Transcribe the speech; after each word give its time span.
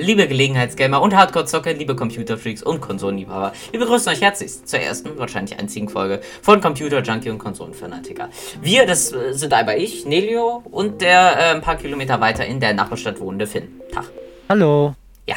liebe 0.00 0.26
Gelegenheitsgamer 0.26 1.00
und 1.00 1.14
Hardcore-Zocker, 1.14 1.74
liebe 1.74 1.94
Computerfreaks 1.94 2.62
und 2.62 2.80
Konsolenliebhaber. 2.80 3.52
Wir 3.70 3.80
begrüßen 3.80 4.10
euch 4.12 4.20
herzlichst 4.20 4.68
zur 4.68 4.80
ersten, 4.80 5.18
wahrscheinlich 5.18 5.58
einzigen 5.58 5.88
Folge 5.88 6.20
von 6.42 6.60
Computer 6.60 7.02
Junkie 7.02 7.30
und 7.30 7.38
Konsolenfanatiker. 7.38 8.30
Wir, 8.62 8.86
das 8.86 9.12
äh, 9.12 9.32
sind 9.32 9.52
einmal 9.52 9.78
ich, 9.78 10.06
Nelio 10.06 10.62
und 10.70 11.02
der 11.02 11.38
äh, 11.38 11.54
ein 11.54 11.60
paar 11.60 11.76
Kilometer 11.76 12.20
weiter 12.20 12.46
in 12.46 12.60
der 12.60 12.74
Nachbarstadt 12.74 13.20
wohnende 13.20 13.46
Finn. 13.46 13.68
Tag. 13.92 14.10
Hallo. 14.48 14.94
Ja, 15.26 15.36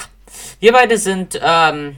wir 0.59 0.71
beide 0.71 0.97
sind, 0.97 1.39
ähm, 1.43 1.97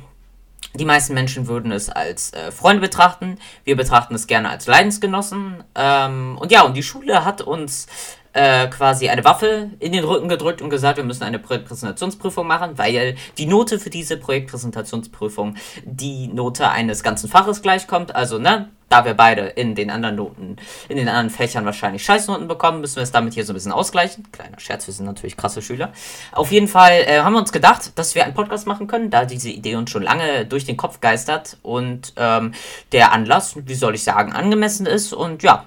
die 0.74 0.86
meisten 0.86 1.14
Menschen 1.14 1.48
würden 1.48 1.72
es 1.72 1.90
als 1.90 2.34
äh, 2.34 2.52
Freunde 2.52 2.82
betrachten. 2.82 3.38
Wir 3.64 3.78
betrachten 3.78 4.16
es 4.16 4.28
gerne 4.28 4.50
als 4.50 4.66
Leidensgenossen. 4.66 5.64
Ähm, 5.76 6.38
und 6.40 6.52
ja, 6.52 6.64
und 6.64 6.76
die 6.76 6.84
Schule 6.84 7.24
hat 7.24 7.42
uns 7.42 7.88
äh, 8.36 8.68
quasi 8.68 9.08
eine 9.08 9.24
Waffe 9.24 9.70
in 9.80 9.94
den 9.94 10.04
Rücken 10.04 10.28
gedrückt 10.28 10.62
und 10.62 10.70
gesagt, 10.70 10.98
wir 10.98 11.06
müssen 11.06 11.24
eine 11.24 11.40
Projektpräsentationsprüfung 11.40 12.46
machen, 12.46 12.78
weil 12.78 13.16
die 13.38 13.46
Note 13.46 13.80
für 13.80 13.90
diese 13.90 14.18
Projektpräsentationsprüfung 14.18 15.56
die 15.86 16.28
Note 16.28 16.70
eines 16.70 17.02
ganzen 17.02 17.30
Faches 17.30 17.62
gleichkommt. 17.62 18.14
Also, 18.14 18.38
ne, 18.38 18.70
da 18.90 19.06
wir 19.06 19.14
beide 19.14 19.42
in 19.42 19.74
den 19.74 19.90
anderen 19.90 20.18
Noten, 20.18 20.58
in 20.90 20.98
den 20.98 21.08
anderen 21.08 21.30
Fächern 21.30 21.64
wahrscheinlich 21.64 22.04
Scheißnoten 22.04 22.50
bekommen, 22.50 22.82
müssen 22.82 22.98
wir 22.98 23.04
es 23.04 23.12
damit 23.12 23.34
hier 23.34 23.46
so 23.46 23.54
ein 23.54 23.56
bisschen 23.56 23.72
ausgleichen. 23.72 24.30
Kleiner 24.34 24.60
Scherz, 24.60 24.86
wir 24.86 24.94
sind 24.94 25.06
natürlich 25.06 25.38
krasse 25.38 25.62
Schüler. 25.62 25.94
Auf 26.34 26.52
jeden 26.52 26.68
Fall 26.68 27.06
äh, 27.08 27.22
haben 27.22 27.34
wir 27.34 27.40
uns 27.40 27.54
gedacht, 27.54 27.98
dass 27.98 28.16
wir 28.16 28.26
einen 28.26 28.34
Podcast 28.34 28.68
machen 28.68 28.88
können, 28.88 29.10
da 29.10 29.24
diese 29.24 29.50
Idee 29.50 29.76
uns 29.76 29.92
schon 29.92 30.04
lange 30.04 30.46
durch 30.46 30.66
den 30.66 30.76
Kopf 30.76 31.00
geistert 31.00 31.58
und 31.62 32.14
ähm, 32.18 32.54
der 32.92 33.14
Anlass, 33.14 33.56
wie 33.66 33.76
soll 33.76 33.96
ich 33.96 34.04
sagen, 34.04 34.34
angemessen 34.34 34.86
ist. 34.86 35.14
Und 35.14 35.42
ja, 35.42 35.66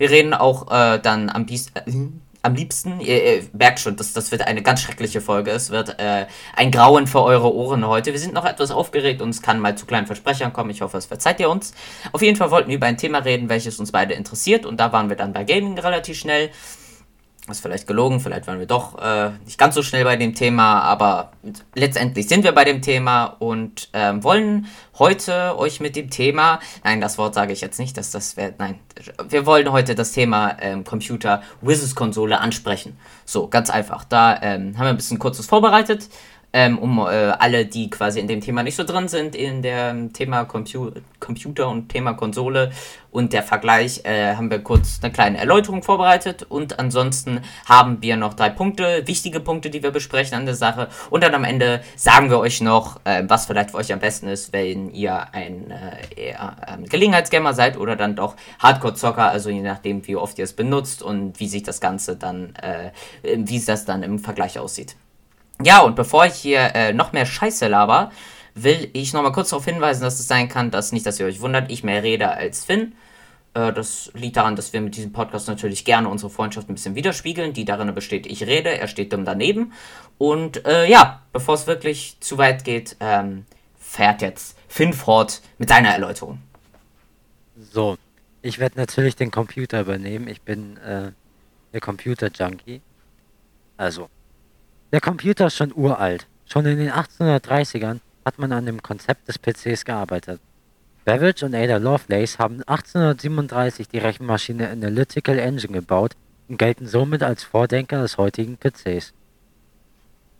wir 0.00 0.10
reden 0.10 0.32
auch 0.32 0.70
äh, 0.72 0.98
dann 0.98 1.28
am, 1.28 1.46
äh, 1.46 1.60
am 2.40 2.54
liebsten, 2.54 3.00
ihr, 3.00 3.22
ihr, 3.22 3.42
merkt 3.52 3.80
schon, 3.80 3.96
das, 3.96 4.14
das 4.14 4.32
wird 4.32 4.46
eine 4.46 4.62
ganz 4.62 4.80
schreckliche 4.80 5.20
Folge. 5.20 5.50
Es 5.50 5.68
wird 5.68 5.98
äh, 5.98 6.24
ein 6.56 6.70
Grauen 6.70 7.06
für 7.06 7.22
eure 7.22 7.54
Ohren 7.54 7.86
heute. 7.86 8.12
Wir 8.12 8.18
sind 8.18 8.32
noch 8.32 8.46
etwas 8.46 8.70
aufgeregt 8.70 9.20
und 9.20 9.28
es 9.28 9.42
kann 9.42 9.60
mal 9.60 9.76
zu 9.76 9.84
kleinen 9.84 10.06
Versprechern 10.06 10.54
kommen. 10.54 10.70
Ich 10.70 10.80
hoffe, 10.80 10.96
es 10.96 11.04
verzeiht 11.04 11.38
ihr 11.38 11.50
uns. 11.50 11.74
Auf 12.12 12.22
jeden 12.22 12.38
Fall 12.38 12.50
wollten 12.50 12.70
wir 12.70 12.76
über 12.76 12.86
ein 12.86 12.96
Thema 12.96 13.18
reden, 13.18 13.50
welches 13.50 13.78
uns 13.78 13.92
beide 13.92 14.14
interessiert 14.14 14.64
und 14.64 14.80
da 14.80 14.90
waren 14.90 15.10
wir 15.10 15.16
dann 15.16 15.34
bei 15.34 15.44
Gaming 15.44 15.78
relativ 15.78 16.16
schnell. 16.16 16.48
Ist 17.50 17.60
vielleicht 17.60 17.86
gelogen, 17.86 18.20
vielleicht 18.20 18.46
waren 18.46 18.58
wir 18.58 18.66
doch 18.66 18.98
äh, 18.98 19.30
nicht 19.44 19.58
ganz 19.58 19.74
so 19.74 19.82
schnell 19.82 20.04
bei 20.04 20.16
dem 20.16 20.34
Thema, 20.34 20.80
aber 20.82 21.32
letztendlich 21.74 22.28
sind 22.28 22.44
wir 22.44 22.52
bei 22.52 22.64
dem 22.64 22.80
Thema 22.80 23.24
und 23.24 23.88
ähm, 23.92 24.22
wollen 24.22 24.66
heute 24.98 25.58
euch 25.58 25.80
mit 25.80 25.96
dem 25.96 26.10
Thema, 26.10 26.60
nein, 26.84 27.00
das 27.00 27.18
Wort 27.18 27.34
sage 27.34 27.52
ich 27.52 27.60
jetzt 27.60 27.78
nicht, 27.78 27.96
dass 27.96 28.10
das 28.10 28.36
wäre, 28.36 28.54
nein, 28.58 28.78
wir 29.28 29.46
wollen 29.46 29.72
heute 29.72 29.94
das 29.94 30.12
Thema 30.12 30.56
ähm, 30.60 30.84
Computer 30.84 31.42
Wizards 31.60 31.94
Konsole 31.94 32.40
ansprechen. 32.40 32.96
So, 33.24 33.48
ganz 33.48 33.70
einfach. 33.70 34.04
Da 34.04 34.40
ähm, 34.42 34.76
haben 34.76 34.84
wir 34.84 34.90
ein 34.90 34.96
bisschen 34.96 35.18
kurzes 35.18 35.46
vorbereitet 35.46 36.08
ähm, 36.52 36.78
um 36.78 36.98
äh, 36.98 37.02
alle, 37.02 37.66
die 37.66 37.90
quasi 37.90 38.20
in 38.20 38.28
dem 38.28 38.40
Thema 38.40 38.62
nicht 38.62 38.76
so 38.76 38.84
drin 38.84 39.08
sind, 39.08 39.36
in 39.36 39.62
dem 39.62 40.12
Thema 40.12 40.44
Compu 40.44 40.90
Computer 41.20 41.68
und 41.68 41.90
Thema 41.90 42.14
Konsole 42.14 42.72
und 43.10 43.32
der 43.32 43.42
Vergleich, 43.42 44.04
äh, 44.04 44.34
haben 44.34 44.50
wir 44.50 44.60
kurz 44.60 45.00
eine 45.02 45.12
kleine 45.12 45.38
Erläuterung 45.38 45.82
vorbereitet 45.82 46.46
und 46.48 46.78
ansonsten 46.78 47.40
haben 47.66 48.00
wir 48.00 48.16
noch 48.16 48.34
drei 48.34 48.48
Punkte, 48.48 49.02
wichtige 49.06 49.40
Punkte, 49.40 49.70
die 49.70 49.82
wir 49.82 49.90
besprechen 49.90 50.34
an 50.34 50.46
der 50.46 50.54
Sache 50.54 50.88
und 51.10 51.22
dann 51.22 51.34
am 51.34 51.44
Ende 51.44 51.82
sagen 51.96 52.30
wir 52.30 52.38
euch 52.38 52.60
noch, 52.60 53.00
äh, 53.04 53.22
was 53.28 53.46
vielleicht 53.46 53.72
für 53.72 53.76
euch 53.76 53.92
am 53.92 54.00
besten 54.00 54.28
ist, 54.28 54.52
wenn 54.52 54.90
ihr 54.90 55.32
ein 55.34 55.70
äh, 55.70 56.28
eher 56.30 56.56
ähm, 56.66 56.86
Gelegenheitsgamer 56.86 57.54
seid 57.54 57.76
oder 57.76 57.96
dann 57.96 58.16
doch 58.16 58.34
Hardcore-Zocker, 58.58 59.30
also 59.30 59.50
je 59.50 59.60
nachdem, 59.60 60.06
wie 60.06 60.16
oft 60.16 60.38
ihr 60.38 60.44
es 60.44 60.54
benutzt 60.54 61.02
und 61.02 61.38
wie 61.38 61.48
sich 61.48 61.62
das 61.62 61.80
Ganze 61.80 62.16
dann, 62.16 62.54
äh, 62.56 62.90
wie 63.22 63.60
das 63.60 63.84
dann 63.84 64.02
im 64.02 64.18
Vergleich 64.18 64.58
aussieht. 64.58 64.96
Ja, 65.62 65.80
und 65.80 65.94
bevor 65.96 66.26
ich 66.26 66.34
hier 66.34 66.74
äh, 66.74 66.92
noch 66.92 67.12
mehr 67.12 67.26
Scheiße 67.26 67.68
laber, 67.68 68.10
will 68.54 68.88
ich 68.92 69.12
nochmal 69.12 69.32
kurz 69.32 69.50
darauf 69.50 69.64
hinweisen, 69.64 70.02
dass 70.02 70.18
es 70.18 70.26
sein 70.26 70.48
kann, 70.48 70.70
dass 70.70 70.92
nicht, 70.92 71.06
dass 71.06 71.20
ihr 71.20 71.26
euch 71.26 71.40
wundert, 71.40 71.70
ich 71.70 71.84
mehr 71.84 72.02
rede 72.02 72.30
als 72.30 72.64
Finn. 72.64 72.94
Äh, 73.54 73.72
das 73.72 74.10
liegt 74.14 74.36
daran, 74.36 74.56
dass 74.56 74.72
wir 74.72 74.80
mit 74.80 74.96
diesem 74.96 75.12
Podcast 75.12 75.48
natürlich 75.48 75.84
gerne 75.84 76.08
unsere 76.08 76.30
Freundschaft 76.30 76.68
ein 76.68 76.74
bisschen 76.74 76.94
widerspiegeln, 76.94 77.52
die 77.52 77.64
darin 77.64 77.94
besteht, 77.94 78.26
ich 78.26 78.44
rede, 78.44 78.78
er 78.78 78.88
steht 78.88 79.12
dumm 79.12 79.24
daneben. 79.24 79.72
Und 80.18 80.64
äh, 80.66 80.88
ja, 80.88 81.22
bevor 81.32 81.54
es 81.54 81.66
wirklich 81.66 82.16
zu 82.20 82.38
weit 82.38 82.64
geht, 82.64 82.96
ähm, 83.00 83.44
fährt 83.78 84.22
jetzt 84.22 84.56
Finn 84.68 84.92
fort 84.92 85.42
mit 85.58 85.68
seiner 85.68 85.90
Erläuterung. 85.90 86.40
So, 87.72 87.98
ich 88.40 88.58
werde 88.58 88.78
natürlich 88.78 89.16
den 89.16 89.30
Computer 89.30 89.80
übernehmen. 89.80 90.28
Ich 90.28 90.42
bin 90.42 90.76
äh, 90.78 91.12
der 91.72 91.80
Computer-Junkie. 91.80 92.80
Also, 93.76 94.08
der 94.92 95.00
Computer 95.00 95.46
ist 95.46 95.56
schon 95.56 95.72
uralt. 95.74 96.26
Schon 96.46 96.66
in 96.66 96.78
den 96.78 96.90
1830ern 96.90 98.00
hat 98.24 98.38
man 98.38 98.52
an 98.52 98.66
dem 98.66 98.82
Konzept 98.82 99.28
des 99.28 99.38
PCs 99.38 99.84
gearbeitet. 99.84 100.40
Babbage 101.04 101.44
und 101.44 101.54
Ada 101.54 101.78
Lovelace 101.78 102.38
haben 102.38 102.62
1837 102.66 103.88
die 103.88 103.98
Rechenmaschine 103.98 104.68
Analytical 104.68 105.38
Engine 105.38 105.72
gebaut 105.72 106.12
und 106.48 106.58
gelten 106.58 106.86
somit 106.86 107.22
als 107.22 107.44
Vordenker 107.44 108.02
des 108.02 108.18
heutigen 108.18 108.58
PCs. 108.58 109.14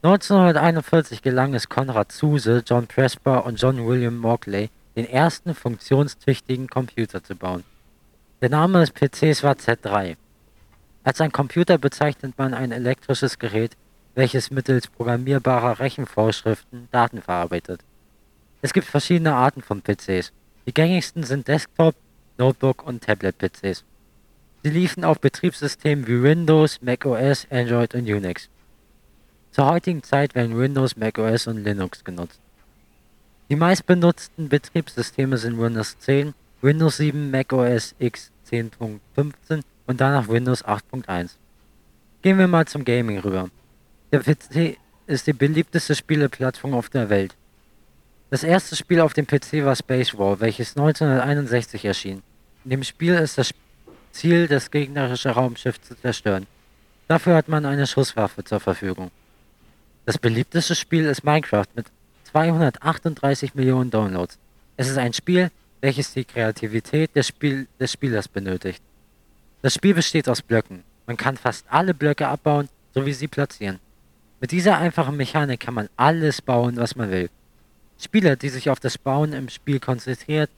1941 0.02 1.22
gelang 1.22 1.54
es 1.54 1.68
Konrad 1.68 2.10
Zuse, 2.10 2.62
John 2.66 2.86
Presper 2.86 3.44
und 3.44 3.60
John 3.60 3.86
William 3.86 4.16
Mauchly, 4.16 4.70
den 4.96 5.06
ersten 5.06 5.54
funktionstüchtigen 5.54 6.68
Computer 6.68 7.22
zu 7.22 7.36
bauen. 7.36 7.64
Der 8.40 8.48
Name 8.48 8.80
des 8.80 8.90
PCs 8.90 9.42
war 9.42 9.54
Z3. 9.54 10.16
Als 11.04 11.20
ein 11.20 11.32
Computer 11.32 11.78
bezeichnet 11.78 12.34
man 12.38 12.54
ein 12.54 12.72
elektrisches 12.72 13.38
Gerät, 13.38 13.76
welches 14.14 14.50
mittels 14.50 14.88
programmierbarer 14.88 15.78
Rechenvorschriften 15.78 16.88
Daten 16.90 17.22
verarbeitet. 17.22 17.80
Es 18.62 18.72
gibt 18.72 18.86
verschiedene 18.86 19.34
Arten 19.34 19.62
von 19.62 19.82
PCs. 19.82 20.32
Die 20.66 20.74
gängigsten 20.74 21.24
sind 21.24 21.48
Desktop, 21.48 21.94
Notebook 22.38 22.86
und 22.86 23.02
Tablet-PCs. 23.02 23.84
Sie 24.62 24.70
liefen 24.70 25.04
auf 25.04 25.20
Betriebssystemen 25.20 26.06
wie 26.06 26.22
Windows, 26.22 26.82
macOS, 26.82 27.46
Android 27.50 27.94
und 27.94 28.08
Unix. 28.08 28.50
Zur 29.52 29.66
heutigen 29.66 30.02
Zeit 30.02 30.34
werden 30.34 30.58
Windows, 30.58 30.96
macOS 30.96 31.46
und 31.46 31.64
Linux 31.64 32.04
genutzt. 32.04 32.40
Die 33.48 33.56
meistbenutzten 33.56 34.48
Betriebssysteme 34.48 35.38
sind 35.38 35.58
Windows 35.58 35.98
10, 35.98 36.34
Windows 36.60 36.98
7, 36.98 37.30
macOS 37.30 37.94
X 37.98 38.30
10.15 38.50 39.62
und 39.86 40.00
danach 40.00 40.28
Windows 40.28 40.64
8.1. 40.64 41.30
Gehen 42.22 42.38
wir 42.38 42.46
mal 42.46 42.66
zum 42.66 42.84
Gaming 42.84 43.18
rüber. 43.18 43.48
Der 44.12 44.20
PC 44.20 44.76
ist 45.06 45.28
die 45.28 45.32
beliebteste 45.32 45.94
Spieleplattform 45.94 46.74
auf 46.74 46.88
der 46.88 47.10
Welt. 47.10 47.36
Das 48.30 48.42
erste 48.42 48.74
Spiel 48.74 49.00
auf 49.00 49.12
dem 49.14 49.24
PC 49.24 49.64
war 49.64 49.76
Space 49.76 50.18
War, 50.18 50.40
welches 50.40 50.76
1961 50.76 51.84
erschien. 51.84 52.20
In 52.64 52.70
dem 52.70 52.82
Spiel 52.82 53.14
ist 53.14 53.38
das 53.38 53.52
Ziel, 54.10 54.48
das 54.48 54.72
gegnerische 54.72 55.30
Raumschiff 55.30 55.80
zu 55.80 55.94
zerstören. 55.94 56.48
Dafür 57.06 57.36
hat 57.36 57.46
man 57.46 57.64
eine 57.64 57.86
Schusswaffe 57.86 58.42
zur 58.42 58.58
Verfügung. 58.58 59.12
Das 60.06 60.18
beliebteste 60.18 60.74
Spiel 60.74 61.04
ist 61.04 61.22
Minecraft 61.22 61.68
mit 61.76 61.86
238 62.32 63.54
Millionen 63.54 63.92
Downloads. 63.92 64.38
Es 64.76 64.88
ist 64.88 64.98
ein 64.98 65.12
Spiel, 65.12 65.52
welches 65.82 66.14
die 66.14 66.24
Kreativität 66.24 67.14
des, 67.14 67.28
Spiel 67.28 67.68
des 67.78 67.92
Spielers 67.92 68.26
benötigt. 68.26 68.82
Das 69.62 69.74
Spiel 69.74 69.94
besteht 69.94 70.28
aus 70.28 70.42
Blöcken. 70.42 70.82
Man 71.06 71.16
kann 71.16 71.36
fast 71.36 71.64
alle 71.68 71.94
Blöcke 71.94 72.26
abbauen, 72.26 72.68
sowie 72.92 73.12
sie 73.12 73.28
platzieren. 73.28 73.78
Mit 74.40 74.52
dieser 74.52 74.78
einfachen 74.78 75.18
Mechanik 75.18 75.60
kann 75.60 75.74
man 75.74 75.90
alles 75.96 76.40
bauen, 76.40 76.76
was 76.76 76.96
man 76.96 77.10
will. 77.10 77.28
Spieler, 77.98 78.36
die 78.36 78.48
sich 78.48 78.70
auf 78.70 78.80
das 78.80 78.96
Bauen 78.96 79.34
im 79.34 79.50
Spiel 79.50 79.80
konzentriert 79.80 80.48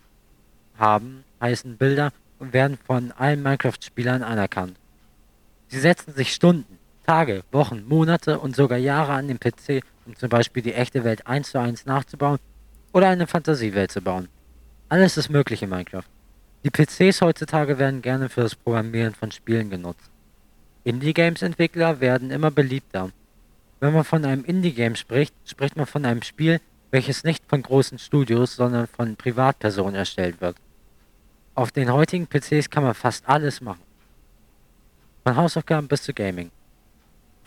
haben, 0.78 1.24
heißen 1.40 1.76
Bilder 1.76 2.12
und 2.38 2.52
werden 2.52 2.78
von 2.86 3.10
allen 3.10 3.42
Minecraft-Spielern 3.42 4.22
anerkannt. 4.22 4.76
Sie 5.66 5.80
setzen 5.80 6.14
sich 6.14 6.32
Stunden, 6.32 6.78
Tage, 7.04 7.42
Wochen, 7.50 7.84
Monate 7.88 8.38
und 8.38 8.54
sogar 8.54 8.78
Jahre 8.78 9.14
an 9.14 9.26
den 9.26 9.40
PC, 9.40 9.82
um 10.06 10.14
zum 10.14 10.28
Beispiel 10.28 10.62
die 10.62 10.74
echte 10.74 11.02
Welt 11.02 11.26
eins 11.26 11.50
zu 11.50 11.58
eins 11.58 11.84
nachzubauen 11.84 12.38
oder 12.92 13.08
eine 13.08 13.26
Fantasiewelt 13.26 13.90
zu 13.90 14.00
bauen. 14.00 14.28
Alles 14.90 15.16
ist 15.16 15.28
möglich 15.28 15.60
in 15.60 15.70
Minecraft. 15.70 16.04
Die 16.62 16.70
PCs 16.70 17.20
heutzutage 17.20 17.80
werden 17.80 18.00
gerne 18.00 18.28
für 18.28 18.42
das 18.42 18.54
Programmieren 18.54 19.14
von 19.14 19.32
Spielen 19.32 19.70
genutzt. 19.70 20.08
Indie-Games-Entwickler 20.84 21.98
werden 21.98 22.30
immer 22.30 22.52
beliebter 22.52 23.10
wenn 23.82 23.94
man 23.94 24.04
von 24.04 24.24
einem 24.24 24.44
Indie-Game 24.44 24.94
spricht, 24.94 25.34
spricht 25.44 25.76
man 25.76 25.86
von 25.86 26.04
einem 26.06 26.22
Spiel, 26.22 26.60
welches 26.92 27.24
nicht 27.24 27.42
von 27.48 27.62
großen 27.62 27.98
Studios, 27.98 28.54
sondern 28.54 28.86
von 28.86 29.16
Privatpersonen 29.16 29.96
erstellt 29.96 30.40
wird. 30.40 30.56
Auf 31.56 31.72
den 31.72 31.92
heutigen 31.92 32.28
PCs 32.28 32.70
kann 32.70 32.84
man 32.84 32.94
fast 32.94 33.28
alles 33.28 33.60
machen. 33.60 33.82
Von 35.24 35.34
Hausaufgaben 35.34 35.88
bis 35.88 36.04
zu 36.04 36.14
Gaming. 36.14 36.52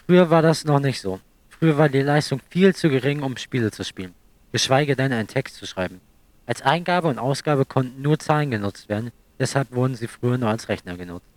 Früher 0.06 0.30
war 0.30 0.42
das 0.42 0.66
noch 0.66 0.82
nicht 0.82 1.00
so. 1.00 1.22
Früher 1.48 1.78
war 1.78 1.88
die 1.88 2.02
Leistung 2.02 2.42
viel 2.50 2.76
zu 2.76 2.90
gering, 2.90 3.24
um 3.24 3.38
Spiele 3.38 3.72
zu 3.72 3.86
spielen, 3.86 4.14
geschweige 4.52 4.98
denn 4.98 5.14
einen 5.14 5.30
Text 5.30 5.56
zu 5.56 5.66
schreiben. 5.66 6.02
Als 6.46 6.62
Eingabe 6.62 7.08
und 7.08 7.18
Ausgabe 7.18 7.64
konnten 7.64 8.02
nur 8.02 8.20
Zahlen 8.20 8.52
genutzt 8.52 8.90
werden, 8.90 9.12
deshalb 9.40 9.72
wurden 9.72 9.96
sie 9.96 10.10
früher 10.10 10.38
nur 10.38 10.50
als 10.50 10.68
Rechner 10.68 10.98
genutzt. 10.98 11.35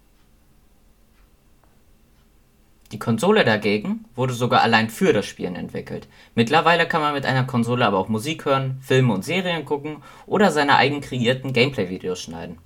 Die 2.90 2.98
Konsole 2.98 3.44
dagegen 3.44 4.06
wurde 4.14 4.32
sogar 4.32 4.62
allein 4.62 4.88
für 4.88 5.12
das 5.12 5.26
Spielen 5.26 5.56
entwickelt. 5.56 6.08
Mittlerweile 6.34 6.88
kann 6.88 7.02
man 7.02 7.12
mit 7.12 7.26
einer 7.26 7.44
Konsole 7.44 7.84
aber 7.84 7.98
auch 7.98 8.08
Musik 8.08 8.46
hören, 8.46 8.78
Filme 8.80 9.12
und 9.12 9.26
Serien 9.26 9.66
gucken 9.66 9.98
oder 10.26 10.50
seine 10.50 10.76
eigen 10.76 11.02
kreierten 11.02 11.52
Gameplay-Videos 11.52 12.22
schneiden. 12.22 12.58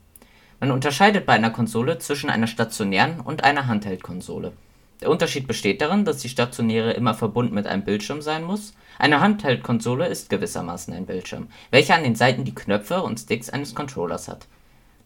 Man 0.60 0.70
unterscheidet 0.70 1.26
bei 1.26 1.32
einer 1.32 1.50
Konsole 1.50 1.98
zwischen 1.98 2.30
einer 2.30 2.46
stationären 2.46 3.18
und 3.18 3.42
einer 3.42 3.66
Handheld-Konsole. 3.66 4.52
Der 5.00 5.10
Unterschied 5.10 5.48
besteht 5.48 5.82
darin, 5.82 6.04
dass 6.04 6.18
die 6.18 6.28
stationäre 6.28 6.92
immer 6.92 7.14
verbunden 7.14 7.56
mit 7.56 7.66
einem 7.66 7.82
Bildschirm 7.82 8.22
sein 8.22 8.44
muss. 8.44 8.74
Eine 9.00 9.20
Handheld-Konsole 9.20 10.06
ist 10.06 10.30
gewissermaßen 10.30 10.94
ein 10.94 11.06
Bildschirm, 11.06 11.48
welcher 11.72 11.96
an 11.96 12.04
den 12.04 12.14
Seiten 12.14 12.44
die 12.44 12.54
Knöpfe 12.54 13.02
und 13.02 13.18
Sticks 13.18 13.50
eines 13.50 13.74
Controllers 13.74 14.28
hat. 14.28 14.46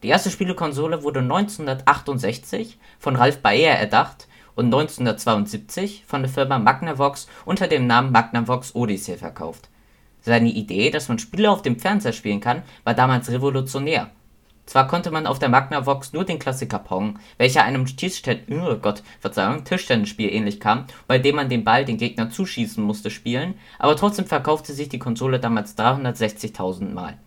Die 0.03 0.09
erste 0.09 0.29
Spielekonsole 0.29 1.01
wurde 1.01 1.21
1968 1.21 2.77
von 2.99 3.15
Ralph 3.15 3.39
Baer 3.39 3.79
erdacht 3.79 4.27
und 4.57 4.65
1972 4.65 6.03
von 6.07 6.23
der 6.23 6.31
Firma 6.31 6.57
Magnavox 6.57 7.27
unter 7.45 7.67
dem 7.67 7.85
Namen 7.85 8.11
Magnavox 8.11 8.73
Odyssey 8.75 9.15
verkauft. 9.15 9.69
Seine 10.21 10.49
Idee, 10.49 10.89
dass 10.89 11.07
man 11.07 11.19
Spiele 11.19 11.49
auf 11.51 11.61
dem 11.61 11.79
Fernseher 11.79 12.11
spielen 12.11 12.41
kann, 12.41 12.63
war 12.83 12.95
damals 12.95 13.31
revolutionär. 13.31 14.09
Zwar 14.65 14.87
konnte 14.87 15.11
man 15.11 15.27
auf 15.27 15.39
der 15.39 15.47
Magnavox 15.47 16.11
nur 16.11 16.25
den 16.25 16.39
Klassiker 16.39 16.79
Pong, 16.79 17.19
welcher 17.37 17.63
einem 17.63 17.85
Tischten 17.85 18.81
Gott, 18.81 19.03
Verzeihung, 19.21 19.63
Tischtennisspiel 19.63 20.33
ähnlich 20.33 20.59
kam, 20.59 20.85
bei 21.07 21.19
dem 21.19 21.35
man 21.35 21.49
den 21.49 21.63
Ball 21.63 21.85
den 21.85 21.97
Gegner 21.97 22.31
zuschießen 22.31 22.83
musste, 22.83 23.11
spielen, 23.11 23.53
aber 23.77 23.95
trotzdem 23.95 24.25
verkaufte 24.25 24.73
sich 24.73 24.89
die 24.89 24.99
Konsole 24.99 25.39
damals 25.39 25.77
360.000 25.77 26.91
Mal. 26.93 27.17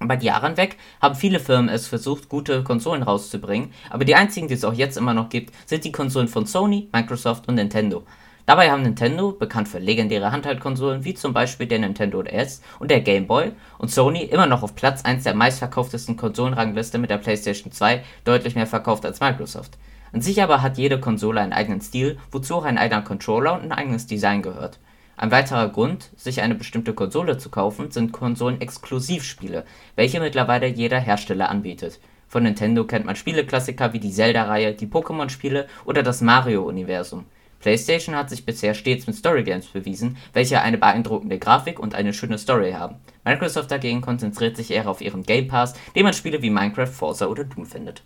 Über 0.00 0.16
die 0.16 0.26
Jahre 0.26 0.48
hinweg 0.48 0.76
haben 1.00 1.14
viele 1.14 1.40
Firmen 1.40 1.68
es 1.68 1.86
versucht, 1.86 2.28
gute 2.28 2.62
Konsolen 2.62 3.02
rauszubringen, 3.02 3.72
aber 3.90 4.04
die 4.04 4.14
einzigen, 4.14 4.48
die 4.48 4.54
es 4.54 4.64
auch 4.64 4.74
jetzt 4.74 4.96
immer 4.96 5.14
noch 5.14 5.28
gibt, 5.28 5.54
sind 5.66 5.84
die 5.84 5.92
Konsolen 5.92 6.28
von 6.28 6.46
Sony, 6.46 6.88
Microsoft 6.92 7.48
und 7.48 7.54
Nintendo. 7.54 8.04
Dabei 8.46 8.70
haben 8.70 8.82
Nintendo, 8.82 9.32
bekannt 9.32 9.68
für 9.68 9.78
legendäre 9.78 10.30
Handheldkonsolen 10.30 11.04
wie 11.04 11.14
zum 11.14 11.32
Beispiel 11.32 11.66
der 11.66 11.78
Nintendo 11.78 12.22
DS 12.22 12.60
und 12.78 12.90
der 12.90 13.00
Game 13.00 13.26
Boy, 13.26 13.52
und 13.78 13.90
Sony 13.90 14.24
immer 14.24 14.46
noch 14.46 14.62
auf 14.62 14.74
Platz 14.74 15.02
1 15.02 15.24
der 15.24 15.34
meistverkauftesten 15.34 16.16
Konsolenrangliste 16.18 16.98
mit 16.98 17.08
der 17.08 17.18
PlayStation 17.18 17.72
2 17.72 18.04
deutlich 18.24 18.54
mehr 18.54 18.66
verkauft 18.66 19.06
als 19.06 19.20
Microsoft. 19.20 19.78
An 20.12 20.20
sich 20.20 20.42
aber 20.42 20.60
hat 20.60 20.76
jede 20.76 21.00
Konsole 21.00 21.40
einen 21.40 21.54
eigenen 21.54 21.80
Stil, 21.80 22.18
wozu 22.30 22.56
auch 22.56 22.64
ein 22.64 22.76
eigener 22.78 23.02
Controller 23.02 23.54
und 23.54 23.62
ein 23.62 23.72
eigenes 23.72 24.06
Design 24.06 24.42
gehört. 24.42 24.78
Ein 25.16 25.30
weiterer 25.30 25.68
Grund, 25.68 26.10
sich 26.16 26.42
eine 26.42 26.54
bestimmte 26.54 26.92
Konsole 26.92 27.38
zu 27.38 27.48
kaufen, 27.48 27.90
sind 27.90 28.12
Konsolen-Exklusivspiele, 28.12 29.64
welche 29.94 30.20
mittlerweile 30.20 30.66
jeder 30.66 30.98
Hersteller 30.98 31.50
anbietet. 31.50 32.00
Von 32.26 32.42
Nintendo 32.42 32.84
kennt 32.84 33.06
man 33.06 33.14
Spieleklassiker 33.14 33.92
wie 33.92 34.00
die 34.00 34.10
Zelda-Reihe, 34.10 34.74
die 34.74 34.88
Pokémon-Spiele 34.88 35.68
oder 35.84 36.02
das 36.02 36.20
Mario-Universum. 36.20 37.26
PlayStation 37.60 38.16
hat 38.16 38.28
sich 38.28 38.44
bisher 38.44 38.74
stets 38.74 39.06
mit 39.06 39.16
Storygames 39.16 39.68
bewiesen, 39.68 40.18
welche 40.32 40.60
eine 40.60 40.76
beeindruckende 40.76 41.38
Grafik 41.38 41.78
und 41.78 41.94
eine 41.94 42.12
schöne 42.12 42.36
Story 42.36 42.72
haben. 42.72 42.96
Microsoft 43.24 43.70
dagegen 43.70 44.00
konzentriert 44.00 44.56
sich 44.56 44.70
eher 44.70 44.88
auf 44.88 45.00
ihren 45.00 45.22
Game 45.22 45.48
Pass, 45.48 45.74
dem 45.94 46.02
man 46.02 46.12
Spiele 46.12 46.42
wie 46.42 46.50
Minecraft, 46.50 46.88
Forza 46.88 47.26
oder 47.26 47.44
Doom 47.44 47.64
findet. 47.64 48.02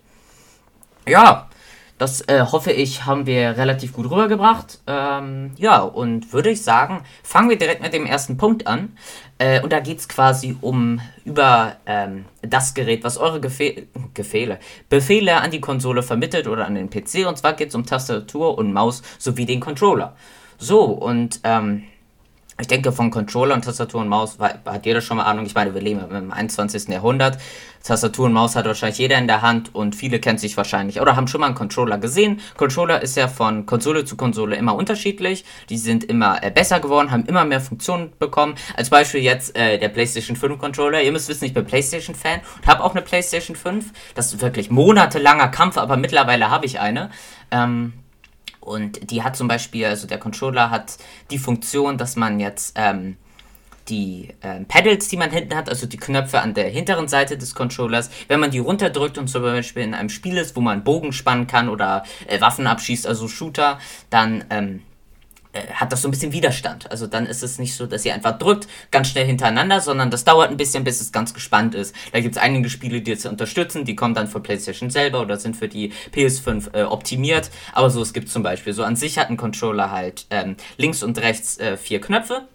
Ja, 1.07 1.49
das 1.99 2.21
äh, 2.29 2.45
hoffe 2.49 2.71
ich, 2.71 3.05
haben 3.05 3.25
wir 3.25 3.57
relativ 3.57 3.93
gut 3.93 4.09
rübergebracht. 4.09 4.79
Ähm, 4.87 5.51
ja, 5.57 5.81
und 5.81 6.31
würde 6.31 6.49
ich 6.49 6.63
sagen, 6.63 7.03
fangen 7.23 7.49
wir 7.49 7.57
direkt 7.57 7.81
mit 7.81 7.93
dem 7.93 8.05
ersten 8.05 8.37
Punkt 8.37 8.67
an. 8.67 8.97
Äh, 9.37 9.61
und 9.61 9.73
da 9.73 9.81
geht 9.81 9.99
es 9.99 10.07
quasi 10.07 10.57
um 10.61 11.01
über 11.25 11.75
ähm, 11.85 12.23
das 12.41 12.73
Gerät, 12.73 13.03
was 13.03 13.17
eure 13.17 13.41
Gefe 13.41 13.87
Gefehle, 14.13 14.59
Befehle 14.87 15.41
an 15.41 15.51
die 15.51 15.59
Konsole 15.59 16.01
vermittelt 16.01 16.47
oder 16.47 16.65
an 16.65 16.75
den 16.75 16.89
PC. 16.89 17.27
Und 17.27 17.37
zwar 17.37 17.53
geht 17.53 17.69
es 17.69 17.75
um 17.75 17.85
Tastatur 17.85 18.57
und 18.57 18.71
Maus 18.71 19.01
sowie 19.17 19.45
den 19.45 19.59
Controller. 19.59 20.15
So, 20.57 20.85
und 20.85 21.41
ähm, 21.43 21.83
ich 22.59 22.67
denke, 22.67 22.91
von 22.91 23.09
Controller 23.09 23.55
und 23.55 23.63
Tastatur 23.63 24.01
und 24.01 24.09
Maus 24.09 24.37
hat 24.39 24.85
jeder 24.85 25.01
schon 25.01 25.17
mal 25.17 25.23
Ahnung. 25.23 25.45
Ich 25.45 25.55
meine, 25.55 25.73
wir 25.73 25.81
leben 25.81 26.01
im 26.11 26.31
21. 26.31 26.89
Jahrhundert. 26.89 27.37
Tastatur 27.83 28.25
und 28.25 28.33
Maus 28.33 28.57
hat 28.57 28.65
wahrscheinlich 28.65 28.97
jeder 28.97 29.17
in 29.17 29.27
der 29.27 29.41
Hand 29.41 29.73
und 29.73 29.95
viele 29.95 30.19
kennen 30.19 30.37
sich 30.37 30.57
wahrscheinlich 30.57 30.99
oder 30.99 31.15
haben 31.15 31.27
schon 31.27 31.39
mal 31.39 31.47
einen 31.47 31.55
Controller 31.55 31.97
gesehen. 31.97 32.41
Controller 32.57 33.01
ist 33.01 33.15
ja 33.15 33.29
von 33.29 33.65
Konsole 33.65 34.03
zu 34.03 34.17
Konsole 34.17 34.57
immer 34.57 34.75
unterschiedlich. 34.75 35.45
Die 35.69 35.77
sind 35.77 36.03
immer 36.03 36.43
äh, 36.43 36.51
besser 36.51 36.81
geworden, 36.81 37.11
haben 37.11 37.25
immer 37.25 37.45
mehr 37.45 37.61
Funktionen 37.61 38.11
bekommen. 38.19 38.55
Als 38.75 38.89
Beispiel 38.89 39.21
jetzt 39.21 39.55
äh, 39.55 39.77
der 39.79 39.89
PlayStation 39.89 40.35
5 40.35 40.59
Controller. 40.59 41.01
Ihr 41.01 41.13
müsst 41.13 41.29
wissen, 41.29 41.45
ich 41.45 41.53
bin 41.53 41.65
PlayStation 41.65 42.15
Fan 42.15 42.41
und 42.57 42.67
habe 42.67 42.83
auch 42.83 42.91
eine 42.91 43.01
PlayStation 43.01 43.55
5. 43.55 43.85
Das 44.15 44.33
ist 44.33 44.41
wirklich 44.41 44.69
monatelanger 44.69 45.47
Kampf, 45.47 45.77
aber 45.77 45.95
mittlerweile 45.95 46.49
habe 46.49 46.65
ich 46.65 46.81
eine. 46.81 47.09
Ähm, 47.51 47.93
und 48.59 49.11
die 49.11 49.23
hat 49.23 49.35
zum 49.35 49.47
Beispiel, 49.47 49.85
also 49.85 50.07
der 50.07 50.19
Controller 50.19 50.69
hat 50.69 50.97
die 51.31 51.37
Funktion, 51.37 51.97
dass 51.97 52.15
man 52.15 52.39
jetzt 52.39 52.73
ähm, 52.75 53.17
die 53.89 54.29
äh, 54.41 54.59
Pedals, 54.67 55.07
die 55.07 55.17
man 55.17 55.31
hinten 55.31 55.55
hat, 55.55 55.69
also 55.69 55.87
die 55.87 55.97
Knöpfe 55.97 56.39
an 56.41 56.53
der 56.53 56.69
hinteren 56.69 57.07
Seite 57.07 57.37
des 57.37 57.55
Controllers, 57.55 58.09
wenn 58.27 58.39
man 58.39 58.51
die 58.51 58.59
runterdrückt 58.59 59.17
und 59.17 59.27
zum 59.27 59.41
Beispiel 59.41 59.83
in 59.83 59.93
einem 59.93 60.09
Spiel 60.09 60.37
ist, 60.37 60.55
wo 60.55 60.61
man 60.61 60.83
Bogen 60.83 61.11
spannen 61.11 61.47
kann 61.47 61.69
oder 61.69 62.03
äh, 62.27 62.39
Waffen 62.41 62.67
abschießt, 62.67 63.07
also 63.07 63.27
Shooter, 63.27 63.79
dann 64.09 64.43
ähm, 64.49 64.75
äh, 64.77 64.88
hat 65.73 65.91
das 65.91 66.01
so 66.01 66.07
ein 66.07 66.11
bisschen 66.11 66.31
Widerstand. 66.31 66.91
Also 66.91 67.07
dann 67.07 67.25
ist 67.25 67.41
es 67.41 67.57
nicht 67.57 67.75
so, 67.75 67.87
dass 67.87 68.05
ihr 68.05 68.13
einfach 68.13 68.37
drückt, 68.37 68.67
ganz 68.91 69.09
schnell 69.09 69.25
hintereinander, 69.25 69.81
sondern 69.81 70.11
das 70.11 70.23
dauert 70.23 70.51
ein 70.51 70.57
bisschen, 70.57 70.83
bis 70.83 71.01
es 71.01 71.11
ganz 71.11 71.33
gespannt 71.33 71.73
ist. 71.73 71.95
Da 72.11 72.19
gibt 72.19 72.35
es 72.35 72.41
einige 72.41 72.69
Spiele, 72.69 73.01
die 73.01 73.11
es 73.11 73.25
unterstützen, 73.25 73.85
die 73.85 73.95
kommen 73.95 74.13
dann 74.13 74.27
für 74.27 74.39
PlayStation 74.39 74.89
selber 74.89 75.21
oder 75.21 75.37
sind 75.37 75.55
für 75.55 75.67
die 75.67 75.91
PS5 76.13 76.75
äh, 76.75 76.83
optimiert. 76.83 77.49
Aber 77.73 77.89
so, 77.89 78.01
es 78.01 78.13
gibt 78.13 78.29
zum 78.29 78.43
Beispiel, 78.43 78.73
so 78.73 78.83
an 78.83 78.95
sich 78.95 79.17
hat 79.17 79.29
ein 79.29 79.37
Controller 79.37 79.91
halt 79.91 80.27
ähm, 80.29 80.55
links 80.77 81.01
und 81.01 81.17
rechts 81.17 81.57
äh, 81.59 81.77
vier 81.77 81.99
Knöpfe 81.99 82.47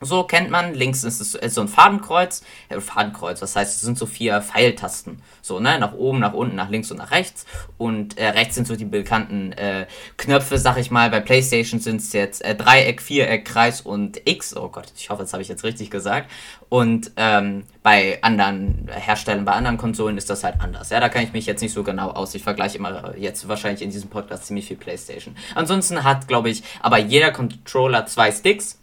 so 0.00 0.24
kennt 0.24 0.50
man, 0.50 0.74
links 0.74 1.04
ist 1.04 1.20
es 1.20 1.54
so 1.54 1.60
ein 1.60 1.68
Fadenkreuz. 1.68 2.42
Ja, 2.70 2.80
Fadenkreuz, 2.80 3.40
das 3.40 3.56
heißt, 3.56 3.76
es 3.76 3.80
sind 3.80 3.98
so 3.98 4.06
vier 4.06 4.40
Pfeiltasten. 4.40 5.22
So, 5.42 5.60
ne? 5.60 5.78
Nach 5.78 5.94
oben, 5.94 6.20
nach 6.20 6.34
unten, 6.34 6.56
nach 6.56 6.68
links 6.68 6.90
und 6.90 6.98
nach 6.98 7.10
rechts. 7.10 7.46
Und 7.78 8.18
äh, 8.18 8.28
rechts 8.28 8.54
sind 8.54 8.66
so 8.66 8.76
die 8.76 8.84
bekannten 8.84 9.52
äh, 9.52 9.86
Knöpfe, 10.16 10.58
sag 10.58 10.78
ich 10.78 10.90
mal. 10.90 11.10
Bei 11.10 11.20
PlayStation 11.20 11.80
sind 11.80 12.00
es 12.00 12.12
jetzt 12.12 12.44
äh, 12.44 12.54
Dreieck, 12.54 13.00
Viereck, 13.00 13.44
Kreis 13.44 13.80
und 13.80 14.20
X. 14.24 14.56
Oh 14.56 14.68
Gott, 14.68 14.92
ich 14.96 15.10
hoffe, 15.10 15.22
das 15.22 15.32
habe 15.32 15.42
ich 15.42 15.48
jetzt 15.48 15.64
richtig 15.64 15.90
gesagt. 15.90 16.30
Und 16.68 17.12
ähm, 17.16 17.64
bei 17.82 18.18
anderen 18.22 18.88
Herstellern, 18.90 19.44
bei 19.44 19.52
anderen 19.52 19.78
Konsolen 19.78 20.18
ist 20.18 20.28
das 20.28 20.44
halt 20.44 20.60
anders. 20.60 20.90
Ja, 20.90 21.00
da 21.00 21.08
kann 21.08 21.22
ich 21.22 21.32
mich 21.32 21.46
jetzt 21.46 21.62
nicht 21.62 21.72
so 21.72 21.82
genau 21.82 22.10
aus. 22.10 22.34
Ich 22.34 22.42
vergleiche 22.42 22.78
immer 22.78 23.16
jetzt 23.16 23.48
wahrscheinlich 23.48 23.82
in 23.82 23.90
diesem 23.90 24.10
Podcast 24.10 24.46
ziemlich 24.46 24.66
viel 24.66 24.76
PlayStation. 24.76 25.34
Ansonsten 25.54 26.04
hat, 26.04 26.28
glaube 26.28 26.50
ich, 26.50 26.62
aber 26.80 26.98
jeder 26.98 27.30
Controller 27.30 28.06
zwei 28.06 28.30
Sticks 28.30 28.78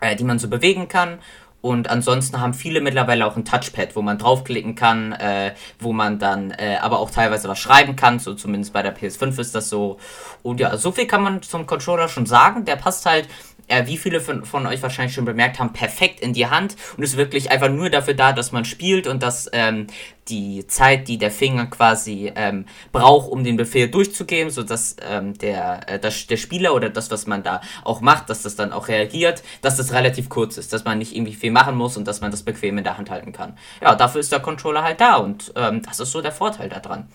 äh, 0.00 0.16
die 0.16 0.24
man 0.24 0.38
so 0.38 0.48
bewegen 0.48 0.88
kann. 0.88 1.18
Und 1.62 1.90
ansonsten 1.90 2.40
haben 2.40 2.54
viele 2.54 2.80
mittlerweile 2.80 3.26
auch 3.26 3.36
ein 3.36 3.44
Touchpad, 3.44 3.94
wo 3.94 4.00
man 4.00 4.16
draufklicken 4.16 4.74
kann, 4.74 5.12
äh, 5.12 5.52
wo 5.78 5.92
man 5.92 6.18
dann 6.18 6.52
äh, 6.52 6.78
aber 6.80 7.00
auch 7.00 7.10
teilweise 7.10 7.48
was 7.48 7.58
schreiben 7.58 7.96
kann. 7.96 8.18
So 8.18 8.34
zumindest 8.34 8.72
bei 8.72 8.82
der 8.82 8.96
PS5 8.96 9.38
ist 9.38 9.54
das 9.54 9.68
so. 9.68 9.98
Und 10.42 10.58
ja, 10.58 10.74
so 10.78 10.90
viel 10.90 11.06
kann 11.06 11.22
man 11.22 11.42
zum 11.42 11.66
Controller 11.66 12.08
schon 12.08 12.24
sagen. 12.24 12.64
Der 12.64 12.76
passt 12.76 13.04
halt 13.04 13.28
äh, 13.70 13.86
wie 13.86 13.98
viele 13.98 14.20
von, 14.20 14.44
von, 14.44 14.66
euch 14.66 14.82
wahrscheinlich 14.82 15.14
schon 15.14 15.24
bemerkt 15.24 15.58
haben, 15.58 15.72
perfekt 15.72 16.20
in 16.20 16.32
die 16.32 16.46
Hand 16.46 16.76
und 16.96 17.02
ist 17.02 17.16
wirklich 17.16 17.50
einfach 17.50 17.68
nur 17.68 17.88
dafür 17.88 18.14
da, 18.14 18.32
dass 18.32 18.52
man 18.52 18.64
spielt 18.64 19.06
und 19.06 19.22
dass 19.22 19.48
ähm, 19.52 19.86
die 20.30 20.66
Zeit, 20.66 21.08
die 21.08 21.18
der 21.18 21.30
Finger 21.30 21.66
quasi 21.66 22.32
ähm, 22.34 22.66
braucht, 22.92 23.30
um 23.30 23.44
den 23.44 23.56
Befehl 23.56 23.88
durchzugeben, 23.88 24.50
sodass 24.50 24.96
ähm, 25.08 25.36
der, 25.38 25.88
äh, 25.88 25.98
das, 25.98 26.26
der 26.26 26.36
Spieler 26.36 26.74
oder 26.74 26.90
das, 26.90 27.10
was 27.10 27.26
man 27.26 27.42
da 27.42 27.60
auch 27.84 28.00
macht, 28.00 28.30
dass 28.30 28.42
das 28.42 28.56
dann 28.56 28.72
auch 28.72 28.88
reagiert, 28.88 29.42
dass 29.62 29.76
das 29.76 29.92
relativ 29.92 30.28
kurz 30.28 30.56
ist, 30.56 30.72
dass 30.72 30.84
man 30.84 30.98
nicht 30.98 31.14
irgendwie 31.14 31.34
viel 31.34 31.50
machen 31.50 31.76
muss 31.76 31.96
und 31.96 32.06
dass 32.06 32.20
man 32.20 32.30
das 32.30 32.42
bequem 32.42 32.78
in 32.78 32.84
der 32.84 32.96
Hand 32.96 33.10
halten 33.10 33.32
kann. 33.32 33.58
Ja, 33.82 33.94
dafür 33.94 34.20
ist 34.20 34.32
der 34.32 34.40
Controller 34.40 34.82
halt 34.82 35.00
da 35.00 35.16
und 35.16 35.52
ähm, 35.56 35.82
das 35.82 36.00
ist 36.00 36.12
so 36.12 36.22
der 36.22 36.32
Vorteil 36.32 36.68
daran. 36.68 37.08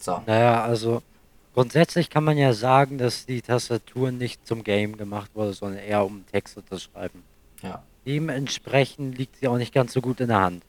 So. 0.00 0.22
Naja, 0.26 0.62
also 0.62 1.02
Grundsätzlich 1.54 2.10
kann 2.10 2.24
man 2.24 2.36
ja 2.36 2.52
sagen, 2.52 2.98
dass 2.98 3.26
die 3.26 3.40
Tastatur 3.40 4.10
nicht 4.10 4.44
zum 4.44 4.64
Game 4.64 4.96
gemacht 4.96 5.30
wurde, 5.34 5.52
sondern 5.52 5.78
eher 5.78 6.04
um 6.04 6.26
Texte 6.26 6.64
zu 6.64 6.80
schreiben. 6.80 7.22
Ja. 7.62 7.84
Dementsprechend 8.04 9.16
liegt 9.16 9.36
sie 9.36 9.46
auch 9.46 9.56
nicht 9.56 9.72
ganz 9.72 9.92
so 9.92 10.00
gut 10.00 10.18
in 10.20 10.28
der 10.28 10.40
Hand. 10.40 10.64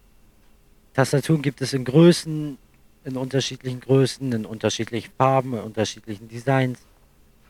Tastaturen 0.95 1.41
gibt 1.41 1.61
es 1.61 1.73
in 1.73 1.83
Größen, 1.83 2.57
in 3.03 3.17
unterschiedlichen 3.17 3.81
Größen, 3.81 4.31
in 4.31 4.45
unterschiedlichen 4.45 5.11
Farben, 5.17 5.53
in 5.53 5.59
unterschiedlichen 5.59 6.29
Designs. 6.29 6.79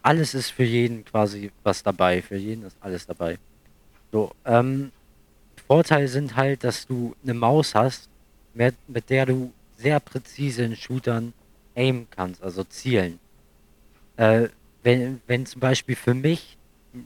Alles 0.01 0.33
ist 0.33 0.49
für 0.49 0.63
jeden 0.63 1.05
quasi 1.05 1.51
was 1.63 1.83
dabei. 1.83 2.21
Für 2.23 2.37
jeden 2.37 2.65
ist 2.65 2.75
alles 2.81 3.05
dabei. 3.05 3.37
So, 4.11 4.31
ähm, 4.45 4.91
Vorteile 5.67 6.07
sind 6.07 6.35
halt, 6.35 6.63
dass 6.63 6.87
du 6.87 7.15
eine 7.23 7.35
Maus 7.35 7.75
hast, 7.75 8.09
mit, 8.53 8.75
mit 8.87 9.09
der 9.09 9.27
du 9.27 9.51
sehr 9.77 9.99
präzise 9.99 10.63
in 10.63 10.75
Shootern 10.75 11.33
aimen 11.75 12.07
kannst, 12.09 12.41
also 12.41 12.63
zielen. 12.63 13.19
Äh, 14.17 14.49
wenn, 14.81 15.21
wenn 15.27 15.45
zum 15.45 15.59
Beispiel 15.59 15.95
für 15.95 16.13
mich, 16.13 16.57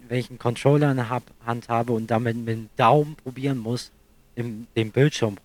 wenn 0.07 0.19
ich 0.19 0.29
einen 0.29 0.39
Controller 0.39 0.91
in 0.91 0.97
der 0.97 1.09
Hand 1.09 1.67
habe 1.67 1.93
und 1.93 2.11
damit 2.11 2.37
mit 2.37 2.47
dem 2.47 2.69
Daumen 2.77 3.15
probieren 3.15 3.57
muss, 3.57 3.91
im, 4.35 4.67
dem 4.75 4.91
Bildschirm 4.91 5.37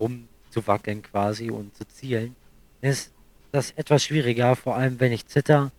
rumzuwackeln 0.54 1.02
quasi 1.02 1.50
und 1.50 1.76
zu 1.76 1.86
zielen, 1.86 2.36
ist 2.80 3.12
das 3.52 3.72
etwas 3.72 4.04
schwieriger, 4.04 4.56
vor 4.56 4.76
allem 4.76 4.98
wenn 5.00 5.12
ich 5.12 5.26
zitter 5.26 5.70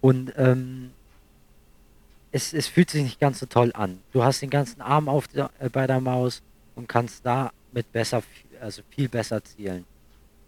Und 0.00 0.32
ähm, 0.36 0.90
es, 2.32 2.52
es 2.52 2.66
fühlt 2.66 2.90
sich 2.90 3.02
nicht 3.04 3.20
ganz 3.20 3.38
so 3.38 3.46
toll 3.46 3.70
an. 3.74 4.00
Du 4.12 4.24
hast 4.24 4.42
den 4.42 4.50
ganzen 4.50 4.80
Arm 4.80 5.08
auf 5.08 5.28
der, 5.28 5.50
äh, 5.60 5.68
bei 5.68 5.86
der 5.86 6.00
Maus 6.00 6.42
und 6.74 6.88
kannst 6.88 7.24
damit 7.24 7.92
besser, 7.92 8.22
also 8.60 8.82
viel 8.90 9.08
besser 9.08 9.44
zielen. 9.44 9.84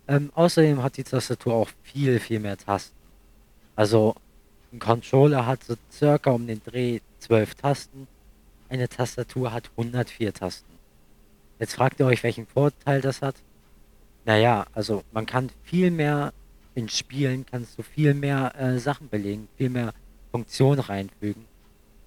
Ähm, 0.09 0.31
außerdem 0.35 0.83
hat 0.83 0.97
die 0.97 1.05
Tastatur 1.05 1.55
auch 1.55 1.71
viel, 1.83 2.19
viel 2.19 2.41
mehr 2.41 2.57
Tasten. 2.57 2.97
Also 3.77 4.15
ein 4.73 4.79
Controller 4.81 5.47
hat 5.47 5.63
so 5.63 5.77
circa 5.93 6.31
um 6.31 6.47
den 6.47 6.61
Dreh 6.65 7.01
12 7.21 7.55
Tasten. 7.55 8.09
Eine 8.69 8.89
Tastatur 8.89 9.53
hat 9.53 9.71
104 9.77 10.35
Tasten. 10.35 10.75
Jetzt 11.61 11.75
fragt 11.75 12.01
ihr 12.01 12.07
euch, 12.07 12.23
welchen 12.25 12.47
Vorteil 12.47 13.01
das 13.01 13.23
hat. 13.23 13.37
Naja, 14.25 14.67
also 14.73 15.03
man 15.13 15.27
kann 15.27 15.51
viel 15.63 15.91
mehr 15.91 16.33
in 16.75 16.89
Spielen, 16.89 17.45
kannst 17.47 17.79
du 17.79 17.83
viel 17.83 18.15
mehr 18.15 18.53
äh, 18.59 18.79
Sachen 18.79 19.09
belegen, 19.09 19.49
viel 19.57 19.71
mehr 19.71 19.93
Funktionen 20.31 20.81
reinfügen. 20.81 21.45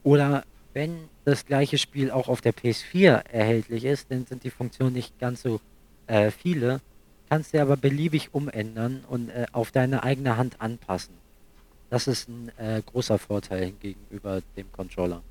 Oder 0.03 0.43
wenn 0.74 1.09
das 1.25 1.45
gleiche 1.45 1.77
Spiel 1.77 2.12
auch 2.12 2.27
auf 2.27 2.41
der 2.41 2.53
PS4 2.53 3.25
erhältlich 3.31 3.86
ist, 3.86 4.12
dann 4.12 4.25
sind 4.25 4.43
die 4.43 4.50
Funktionen 4.50 4.93
nicht 4.93 5.17
ganz 5.19 5.41
so 5.41 5.59
äh, 6.07 6.31
viele, 6.31 6.81
kannst 7.29 7.53
du 7.53 7.62
aber 7.62 7.77
beliebig 7.77 8.33
umändern 8.33 9.03
und 9.07 9.29
äh, 9.29 9.45
auf 9.51 9.71
deine 9.71 10.03
eigene 10.03 10.38
Hand 10.38 10.62
anpassen. 10.62 11.15
Das 11.89 12.07
ist 12.07 12.27
ein 12.27 12.51
äh, 12.57 12.81
großer 12.86 13.17
Vorteil 13.17 13.71
gegenüber 13.71 14.41
dem 14.55 14.71
Controller. 14.71 15.21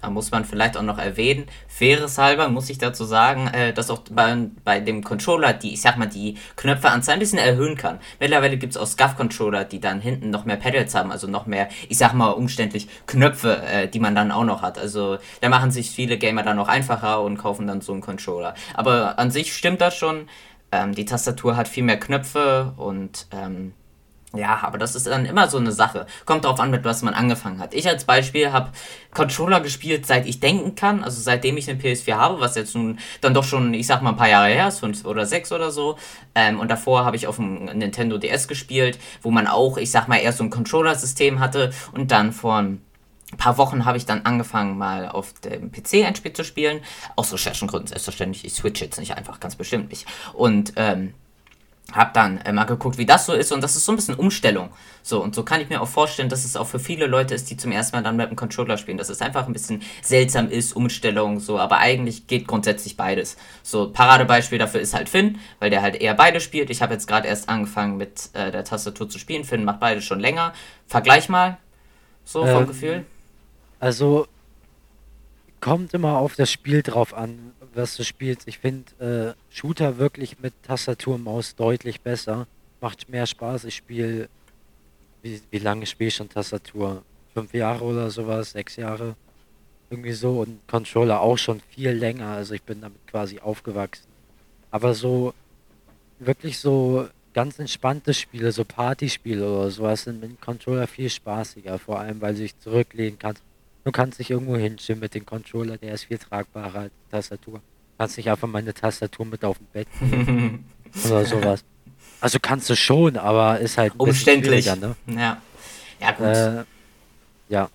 Da 0.00 0.10
muss 0.10 0.30
man 0.30 0.44
vielleicht 0.44 0.76
auch 0.76 0.82
noch 0.82 0.98
erwähnen, 0.98 1.46
faires 1.66 2.18
halber 2.18 2.48
muss 2.48 2.70
ich 2.70 2.78
dazu 2.78 3.04
sagen, 3.04 3.48
äh, 3.48 3.72
dass 3.72 3.90
auch 3.90 4.00
bei, 4.10 4.36
bei 4.64 4.78
dem 4.80 5.02
Controller 5.02 5.52
die, 5.52 5.74
ich 5.74 5.80
sag 5.80 5.96
mal, 5.96 6.06
die 6.06 6.36
Knöpfeanzahl 6.56 7.14
ein 7.14 7.18
bisschen 7.18 7.38
erhöhen 7.38 7.76
kann. 7.76 7.98
Mittlerweile 8.20 8.58
gibt 8.58 8.74
es 8.74 8.76
auch 8.76 8.86
SCUF-Controller, 8.86 9.64
die 9.64 9.80
dann 9.80 10.00
hinten 10.00 10.30
noch 10.30 10.44
mehr 10.44 10.56
Pedals 10.56 10.94
haben, 10.94 11.10
also 11.10 11.26
noch 11.26 11.46
mehr, 11.46 11.68
ich 11.88 11.98
sag 11.98 12.12
mal, 12.12 12.30
umständlich 12.30 12.88
Knöpfe, 13.06 13.60
äh, 13.62 13.88
die 13.88 13.98
man 13.98 14.14
dann 14.14 14.30
auch 14.30 14.44
noch 14.44 14.62
hat. 14.62 14.78
Also 14.78 15.18
da 15.40 15.48
machen 15.48 15.72
sich 15.72 15.90
viele 15.90 16.16
Gamer 16.16 16.44
dann 16.44 16.56
noch 16.56 16.68
einfacher 16.68 17.20
und 17.22 17.36
kaufen 17.36 17.66
dann 17.66 17.80
so 17.80 17.92
einen 17.92 18.00
Controller. 18.00 18.54
Aber 18.74 19.18
an 19.18 19.32
sich 19.32 19.52
stimmt 19.52 19.80
das 19.80 19.96
schon. 19.96 20.28
Ähm, 20.70 20.94
die 20.94 21.06
Tastatur 21.06 21.56
hat 21.56 21.66
viel 21.66 21.82
mehr 21.82 21.98
Knöpfe 21.98 22.72
und 22.76 23.26
ähm, 23.32 23.72
ja, 24.36 24.58
aber 24.62 24.76
das 24.76 24.94
ist 24.94 25.06
dann 25.06 25.24
immer 25.24 25.48
so 25.48 25.56
eine 25.56 25.72
Sache. 25.72 26.06
Kommt 26.26 26.44
darauf 26.44 26.60
an, 26.60 26.70
mit 26.70 26.84
was 26.84 27.00
man 27.00 27.14
angefangen 27.14 27.60
hat. 27.60 27.72
Ich 27.72 27.88
als 27.88 28.04
Beispiel 28.04 28.52
habe 28.52 28.72
Controller 29.14 29.60
gespielt, 29.60 30.04
seit 30.04 30.26
ich 30.26 30.38
denken 30.38 30.74
kann, 30.74 31.02
also 31.02 31.18
seitdem 31.18 31.56
ich 31.56 31.68
eine 31.68 31.80
PS4 31.80 32.14
habe, 32.14 32.38
was 32.38 32.54
jetzt 32.54 32.74
nun 32.74 32.98
dann 33.22 33.32
doch 33.32 33.44
schon, 33.44 33.72
ich 33.72 33.86
sag 33.86 34.02
mal, 34.02 34.10
ein 34.10 34.16
paar 34.16 34.28
Jahre 34.28 34.48
her 34.48 34.68
ist, 34.68 34.80
fünf 34.80 35.06
oder 35.06 35.24
sechs 35.24 35.50
oder 35.50 35.70
so. 35.70 35.96
Ähm, 36.34 36.60
und 36.60 36.70
davor 36.70 37.06
habe 37.06 37.16
ich 37.16 37.26
auf 37.26 37.36
dem 37.36 37.64
Nintendo 37.64 38.18
DS 38.18 38.48
gespielt, 38.48 38.98
wo 39.22 39.30
man 39.30 39.46
auch, 39.46 39.78
ich 39.78 39.90
sag 39.90 40.08
mal, 40.08 40.16
eher 40.16 40.34
so 40.34 40.44
ein 40.44 40.50
Controller-System 40.50 41.40
hatte. 41.40 41.70
Und 41.92 42.10
dann 42.10 42.32
vor 42.32 42.58
ein 42.58 42.82
paar 43.38 43.56
Wochen 43.56 43.86
habe 43.86 43.96
ich 43.96 44.04
dann 44.04 44.26
angefangen, 44.26 44.76
mal 44.76 45.08
auf 45.08 45.32
dem 45.40 45.72
PC 45.72 46.06
ein 46.06 46.16
Spiel 46.16 46.34
zu 46.34 46.44
spielen. 46.44 46.80
Aus 47.16 47.32
Recherchengründen 47.32 47.88
selbstverständlich. 47.88 48.44
Ich 48.44 48.52
switch 48.52 48.82
jetzt 48.82 48.98
nicht 48.98 49.16
einfach, 49.16 49.40
ganz 49.40 49.56
bestimmt 49.56 49.88
nicht. 49.88 50.06
Und 50.34 50.74
ähm, 50.76 51.14
hab 51.92 52.12
dann 52.12 52.38
äh, 52.38 52.52
mal 52.52 52.64
geguckt, 52.64 52.98
wie 52.98 53.06
das 53.06 53.24
so 53.24 53.32
ist 53.32 53.50
und 53.50 53.62
das 53.62 53.74
ist 53.74 53.86
so 53.86 53.92
ein 53.92 53.96
bisschen 53.96 54.14
Umstellung. 54.14 54.68
So, 55.02 55.22
und 55.22 55.34
so 55.34 55.42
kann 55.42 55.62
ich 55.62 55.70
mir 55.70 55.80
auch 55.80 55.88
vorstellen, 55.88 56.28
dass 56.28 56.44
es 56.44 56.54
auch 56.54 56.66
für 56.66 56.78
viele 56.78 57.06
Leute 57.06 57.34
ist, 57.34 57.48
die 57.48 57.56
zum 57.56 57.72
ersten 57.72 57.96
Mal 57.96 58.02
dann 58.02 58.16
mit 58.16 58.28
dem 58.28 58.36
Controller 58.36 58.76
spielen, 58.76 58.98
dass 58.98 59.08
es 59.08 59.22
einfach 59.22 59.46
ein 59.46 59.54
bisschen 59.54 59.82
seltsam 60.02 60.50
ist, 60.50 60.76
Umstellung, 60.76 61.40
so, 61.40 61.58
aber 61.58 61.78
eigentlich 61.78 62.26
geht 62.26 62.46
grundsätzlich 62.46 62.98
beides. 62.98 63.38
So, 63.62 63.90
Paradebeispiel 63.90 64.58
dafür 64.58 64.80
ist 64.80 64.92
halt 64.92 65.08
Finn, 65.08 65.38
weil 65.60 65.70
der 65.70 65.80
halt 65.80 65.96
eher 65.96 66.12
beide 66.12 66.40
spielt. 66.40 66.68
Ich 66.68 66.82
habe 66.82 66.92
jetzt 66.92 67.06
gerade 67.06 67.26
erst 67.26 67.48
angefangen 67.48 67.96
mit 67.96 68.28
äh, 68.34 68.50
der 68.50 68.64
Tastatur 68.64 69.08
zu 69.08 69.18
spielen. 69.18 69.44
Finn 69.44 69.64
macht 69.64 69.80
beide 69.80 70.02
schon 70.02 70.20
länger. 70.20 70.52
Vergleich 70.86 71.30
mal, 71.30 71.56
so 72.24 72.44
vom 72.44 72.62
ähm, 72.62 72.66
Gefühl. 72.66 73.06
Also, 73.80 74.26
kommt 75.60 75.94
immer 75.94 76.18
auf 76.18 76.34
das 76.34 76.52
Spiel 76.52 76.82
drauf 76.82 77.14
an 77.14 77.52
was 77.78 77.96
du 77.96 78.04
spielst. 78.04 78.46
Ich 78.46 78.58
finde 78.58 79.34
äh, 79.34 79.54
Shooter 79.54 79.98
wirklich 79.98 80.40
mit 80.40 80.52
Tastatur 80.62 81.14
und 81.14 81.24
Maus 81.24 81.54
deutlich 81.54 82.00
besser. 82.00 82.46
Macht 82.80 83.08
mehr 83.08 83.26
Spaß. 83.26 83.64
Ich 83.64 83.76
spiele, 83.76 84.28
wie, 85.22 85.40
wie 85.50 85.58
lange 85.58 85.86
spiele 85.86 86.08
ich 86.08 86.16
schon 86.16 86.28
Tastatur? 86.28 87.02
Fünf 87.32 87.54
Jahre 87.54 87.84
oder 87.84 88.10
sowas, 88.10 88.50
sechs 88.50 88.76
Jahre. 88.76 89.16
Irgendwie 89.90 90.12
so. 90.12 90.40
Und 90.40 90.66
Controller 90.68 91.20
auch 91.20 91.38
schon 91.38 91.60
viel 91.60 91.90
länger. 91.90 92.28
Also 92.28 92.54
ich 92.54 92.62
bin 92.62 92.80
damit 92.80 93.06
quasi 93.06 93.38
aufgewachsen. 93.38 94.06
Aber 94.70 94.94
so, 94.94 95.32
wirklich 96.18 96.58
so 96.58 97.08
ganz 97.32 97.58
entspannte 97.58 98.12
Spiele, 98.12 98.52
so 98.52 98.64
Partyspiele 98.64 99.48
oder 99.48 99.70
sowas, 99.70 100.04
sind 100.04 100.20
mit 100.20 100.30
dem 100.30 100.40
Controller 100.40 100.86
viel 100.86 101.08
spaßiger. 101.08 101.78
Vor 101.78 102.00
allem, 102.00 102.20
weil 102.20 102.34
du 102.34 102.40
dich 102.40 102.58
zurücklehnen 102.58 103.18
kannst 103.18 103.42
Du 103.84 103.92
kannst 103.92 104.18
dich 104.18 104.30
irgendwo 104.30 104.56
hinschieben 104.56 105.00
mit 105.00 105.14
dem 105.14 105.24
Controller, 105.24 105.78
der 105.78 105.94
ist 105.94 106.04
viel 106.04 106.18
tragbarer 106.18 106.80
als 106.80 106.92
die 106.92 107.10
Tastatur. 107.10 107.54
Du 107.54 107.60
kannst 107.98 108.16
nicht 108.16 108.30
einfach 108.30 108.48
meine 108.48 108.74
Tastatur 108.74 109.26
mit 109.26 109.44
auf 109.44 109.58
dem 109.58 109.66
Bett 109.72 109.88
nehmen 110.00 110.64
oder 111.06 111.24
sowas. 111.24 111.64
Also 112.20 112.38
kannst 112.40 112.68
du 112.68 112.76
schon, 112.76 113.16
aber 113.16 113.60
ist 113.60 113.78
halt 113.78 113.94
Umständlich. 113.96 114.66
Ne? 114.66 114.96
Ja. 115.06 115.40
Ja, 116.00 116.12
gut. 116.12 116.26
Äh, 116.26 116.64
ja. 117.48 117.70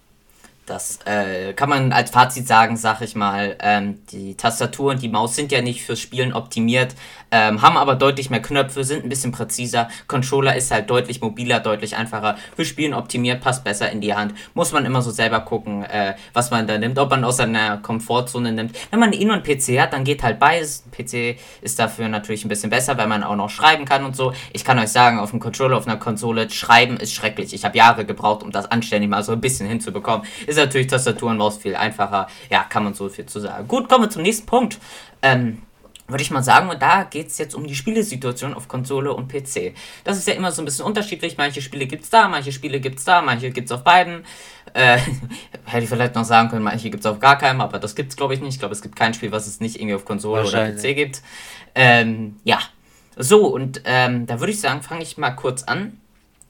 Das 0.65 0.99
äh, 1.05 1.53
kann 1.53 1.67
man 1.67 1.91
als 1.91 2.11
Fazit 2.11 2.47
sagen, 2.47 2.77
sag 2.77 3.01
ich 3.01 3.15
mal. 3.15 3.57
Ähm, 3.59 3.99
die 4.11 4.35
Tastatur 4.35 4.91
und 4.91 5.01
die 5.01 5.09
Maus 5.09 5.35
sind 5.35 5.51
ja 5.51 5.61
nicht 5.61 5.83
fürs 5.83 5.99
Spielen 5.99 6.31
optimiert, 6.31 6.95
ähm, 7.31 7.61
haben 7.61 7.75
aber 7.75 7.95
deutlich 7.95 8.29
mehr 8.29 8.41
Knöpfe, 8.41 8.85
sind 8.85 9.03
ein 9.03 9.09
bisschen 9.09 9.33
präziser. 9.33 9.89
Controller 10.07 10.55
ist 10.55 10.71
halt 10.71 10.89
deutlich 10.89 11.19
mobiler, 11.19 11.59
deutlich 11.59 11.97
einfacher. 11.97 12.37
Für 12.55 12.63
Spielen 12.63 12.93
optimiert, 12.93 13.41
passt 13.41 13.65
besser 13.65 13.91
in 13.91 13.99
die 13.99 14.13
Hand. 14.13 14.35
Muss 14.53 14.71
man 14.71 14.85
immer 14.85 15.01
so 15.01 15.11
selber 15.11 15.41
gucken, 15.41 15.83
äh, 15.83 16.15
was 16.31 16.49
man 16.49 16.65
da 16.65 16.77
nimmt, 16.77 16.97
ob 16.97 17.09
man 17.09 17.25
aus 17.25 17.37
seiner 17.37 17.77
Komfortzone 17.79 18.53
nimmt. 18.53 18.73
Wenn 18.89 18.99
man 19.01 19.09
nur 19.09 19.33
einen 19.33 19.43
PC 19.43 19.81
hat, 19.81 19.91
dann 19.91 20.05
geht 20.05 20.23
halt 20.23 20.39
beides. 20.39 20.85
PC 20.91 21.37
ist 21.61 21.77
dafür 21.77 22.07
natürlich 22.07 22.45
ein 22.45 22.49
bisschen 22.49 22.69
besser, 22.69 22.97
weil 22.97 23.07
man 23.07 23.23
auch 23.23 23.35
noch 23.35 23.49
schreiben 23.49 23.83
kann 23.83 24.05
und 24.05 24.15
so. 24.15 24.31
Ich 24.53 24.63
kann 24.63 24.79
euch 24.79 24.89
sagen, 24.89 25.19
auf 25.19 25.31
dem 25.31 25.39
Controller, 25.41 25.75
auf 25.75 25.87
einer 25.87 25.97
Konsole, 25.97 26.49
schreiben 26.49 26.97
ist 26.97 27.13
schrecklich. 27.13 27.53
Ich 27.53 27.65
habe 27.65 27.77
Jahre 27.77 28.05
gebraucht, 28.05 28.43
um 28.43 28.51
das 28.51 28.71
anständig 28.71 29.09
mal 29.09 29.23
so 29.23 29.33
ein 29.33 29.41
bisschen 29.41 29.67
hinzubekommen 29.67 30.25
ist 30.52 30.52
natürlich 30.57 30.87
Tastatur 30.87 31.29
und 31.31 31.37
Maus 31.37 31.57
viel 31.57 31.75
einfacher. 31.75 32.27
Ja, 32.49 32.63
kann 32.63 32.83
man 32.83 32.93
so 32.93 33.09
viel 33.09 33.25
zu 33.25 33.39
sagen. 33.39 33.67
Gut, 33.67 33.89
kommen 33.89 34.05
wir 34.05 34.09
zum 34.09 34.21
nächsten 34.21 34.45
Punkt. 34.45 34.79
Ähm, 35.21 35.61
würde 36.07 36.21
ich 36.21 36.31
mal 36.31 36.43
sagen, 36.43 36.69
und 36.69 36.81
da 36.81 37.03
geht 37.03 37.27
es 37.27 37.37
jetzt 37.37 37.55
um 37.55 37.65
die 37.65 37.75
Spielesituation 37.75 38.53
auf 38.53 38.67
Konsole 38.67 39.13
und 39.13 39.29
PC. 39.31 39.73
Das 40.03 40.17
ist 40.17 40.27
ja 40.27 40.33
immer 40.33 40.51
so 40.51 40.61
ein 40.61 40.65
bisschen 40.65 40.85
unterschiedlich. 40.85 41.37
Manche 41.37 41.61
Spiele 41.61 41.87
gibt 41.87 42.03
es 42.03 42.09
da, 42.09 42.27
manche 42.27 42.51
Spiele 42.51 42.81
gibt 42.81 42.99
es 42.99 43.05
da, 43.05 43.21
manche 43.21 43.51
gibt 43.51 43.69
es 43.69 43.71
auf 43.71 43.83
beiden. 43.83 44.25
Äh, 44.73 44.97
hätte 45.65 45.83
ich 45.83 45.89
vielleicht 45.89 46.15
noch 46.15 46.25
sagen 46.25 46.49
können, 46.49 46.63
manche 46.63 46.89
gibt 46.89 47.05
es 47.05 47.09
auf 47.09 47.19
gar 47.19 47.37
keinem, 47.37 47.61
aber 47.61 47.79
das 47.79 47.95
gibt 47.95 48.09
es 48.09 48.17
glaube 48.17 48.33
ich 48.33 48.41
nicht. 48.41 48.55
Ich 48.55 48.59
glaube, 48.59 48.73
es 48.73 48.81
gibt 48.81 48.95
kein 48.95 49.13
Spiel, 49.13 49.31
was 49.31 49.47
es 49.47 49.61
nicht 49.61 49.77
irgendwie 49.77 49.95
auf 49.95 50.05
Konsole 50.05 50.45
oder 50.45 50.71
PC 50.71 50.95
gibt. 50.95 51.21
Ähm, 51.73 52.35
ja, 52.43 52.59
so, 53.15 53.47
und 53.47 53.81
ähm, 53.85 54.25
da 54.25 54.39
würde 54.39 54.51
ich 54.51 54.59
sagen, 54.59 54.81
fange 54.81 55.03
ich 55.03 55.17
mal 55.17 55.31
kurz 55.31 55.63
an. 55.63 55.99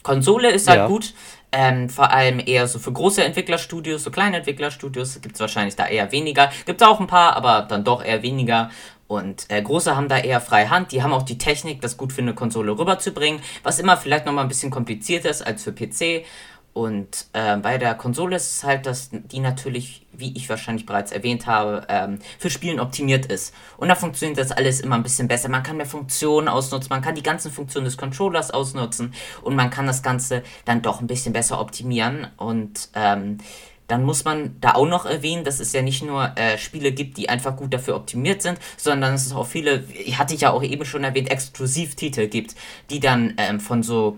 Konsole 0.01 0.51
ist 0.51 0.67
halt 0.67 0.79
ja. 0.79 0.87
gut, 0.87 1.13
ähm, 1.53 1.87
vor 1.87 2.11
allem 2.11 2.41
eher 2.43 2.67
so 2.67 2.79
für 2.79 2.91
große 2.91 3.23
Entwicklerstudios, 3.23 4.03
so 4.03 4.11
kleine 4.11 4.37
Entwicklerstudios 4.37 5.21
gibt 5.21 5.35
es 5.35 5.39
wahrscheinlich 5.39 5.75
da 5.75 5.87
eher 5.87 6.11
weniger. 6.11 6.49
Gibt 6.65 6.81
es 6.81 6.87
auch 6.87 6.99
ein 6.99 7.07
paar, 7.07 7.35
aber 7.35 7.61
dann 7.61 7.83
doch 7.83 8.03
eher 8.03 8.23
weniger. 8.23 8.71
Und 9.07 9.45
äh, 9.49 9.61
große 9.61 9.95
haben 9.95 10.07
da 10.07 10.17
eher 10.17 10.41
freie 10.41 10.71
Hand. 10.71 10.91
Die 10.91 11.03
haben 11.03 11.13
auch 11.13 11.21
die 11.21 11.37
Technik, 11.37 11.81
das 11.81 11.97
gut 11.97 12.11
für 12.11 12.21
eine 12.21 12.33
Konsole 12.33 12.71
rüberzubringen, 12.71 13.41
was 13.61 13.79
immer 13.79 13.95
vielleicht 13.95 14.25
nochmal 14.25 14.43
ein 14.45 14.47
bisschen 14.47 14.71
komplizierter 14.71 15.29
ist 15.29 15.45
als 15.45 15.63
für 15.63 15.71
PC. 15.71 16.25
Und 16.73 17.27
äh, 17.33 17.57
bei 17.57 17.77
der 17.77 17.93
Konsole 17.93 18.35
ist 18.35 18.57
es 18.57 18.63
halt, 18.63 18.87
dass 18.87 19.11
die 19.11 19.39
natürlich, 19.39 20.07
wie 20.11 20.35
ich 20.35 20.49
wahrscheinlich 20.49 20.87
bereits 20.87 21.11
erwähnt 21.11 21.45
habe, 21.45 21.85
ähm, 21.87 22.17
für 22.39 22.49
Spielen 22.49 22.79
optimiert 22.79 23.27
ist. 23.27 23.53
Und 23.77 23.89
da 23.89 23.95
funktioniert 23.95 24.39
das 24.39 24.51
alles 24.51 24.81
immer 24.81 24.95
ein 24.95 25.03
bisschen 25.03 25.27
besser. 25.27 25.49
Man 25.49 25.61
kann 25.61 25.77
mehr 25.77 25.85
Funktionen 25.85 26.47
ausnutzen, 26.47 26.89
man 26.89 27.03
kann 27.03 27.13
die 27.13 27.23
ganzen 27.23 27.51
Funktionen 27.51 27.85
des 27.85 27.95
Controllers 27.95 28.49
ausnutzen 28.49 29.13
und 29.43 29.55
man 29.55 29.69
kann 29.69 29.85
das 29.85 30.01
Ganze 30.01 30.41
dann 30.65 30.81
doch 30.81 30.99
ein 30.99 31.07
bisschen 31.07 31.31
besser 31.31 31.59
optimieren. 31.59 32.27
Und 32.37 32.89
ähm, 32.95 33.37
dann 33.87 34.03
muss 34.03 34.25
man 34.25 34.55
da 34.59 34.73
auch 34.73 34.87
noch 34.87 35.05
erwähnen, 35.05 35.43
dass 35.43 35.59
es 35.59 35.73
ja 35.73 35.83
nicht 35.83 36.03
nur 36.03 36.35
äh, 36.37 36.57
Spiele 36.57 36.91
gibt, 36.91 37.17
die 37.17 37.29
einfach 37.29 37.55
gut 37.55 37.71
dafür 37.71 37.95
optimiert 37.95 38.41
sind, 38.41 38.57
sondern 38.77 39.11
dass 39.11 39.27
es 39.27 39.33
auch 39.33 39.45
viele, 39.45 39.85
hatte 40.13 40.33
ich 40.33 40.41
ja 40.41 40.51
auch 40.51 40.63
eben 40.63 40.85
schon 40.85 41.03
erwähnt, 41.03 41.29
Exklusivtitel 41.29 42.27
gibt, 42.27 42.55
die 42.89 42.99
dann 42.99 43.35
ähm, 43.37 43.59
von 43.59 43.83
so 43.83 44.17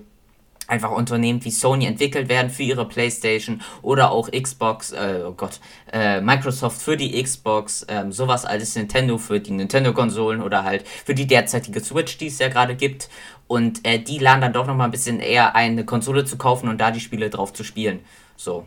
einfach 0.68 0.92
Unternehmen 0.92 1.44
wie 1.44 1.52
Sony 1.52 1.86
entwickelt 1.86 2.30
werden 2.30 2.50
für 2.50 2.64
ihre 2.64 2.88
PlayStation 2.88 3.62
oder 3.82 4.12
auch 4.12 4.30
Xbox, 4.32 4.92
äh, 4.92 5.24
oh 5.26 5.34
Gott, 5.34 5.60
äh, 5.92 6.22
Microsoft 6.22 6.82
für 6.82 6.98
die 6.98 7.22
Xbox, 7.22 7.86
ähm, 7.88 8.12
sowas 8.12 8.46
als 8.46 8.76
Nintendo 8.76 9.18
für 9.18 9.40
die 9.40 9.52
Nintendo-Konsolen 9.52 10.42
oder 10.42 10.64
halt 10.64 10.88
für 10.88 11.14
die 11.14 11.28
derzeitige 11.28 11.80
Switch, 11.80 12.18
die 12.18 12.28
es 12.28 12.40
ja 12.40 12.48
gerade 12.48 12.76
gibt. 12.76 13.10
Und 13.48 13.86
äh, 13.86 14.00
die 14.00 14.18
laden 14.18 14.42
dann 14.42 14.54
doch 14.54 14.66
nochmal 14.66 14.88
ein 14.88 14.92
bisschen 14.92 15.20
eher 15.20 15.56
ein, 15.56 15.74
eine 15.74 15.86
Konsole 15.86 16.26
zu 16.26 16.38
kaufen 16.38 16.68
und 16.68 16.80
da 16.80 16.92
die 16.92 17.00
Spiele 17.00 17.30
drauf 17.30 17.54
zu 17.54 17.64
spielen. 17.64 18.00
So. 18.36 18.66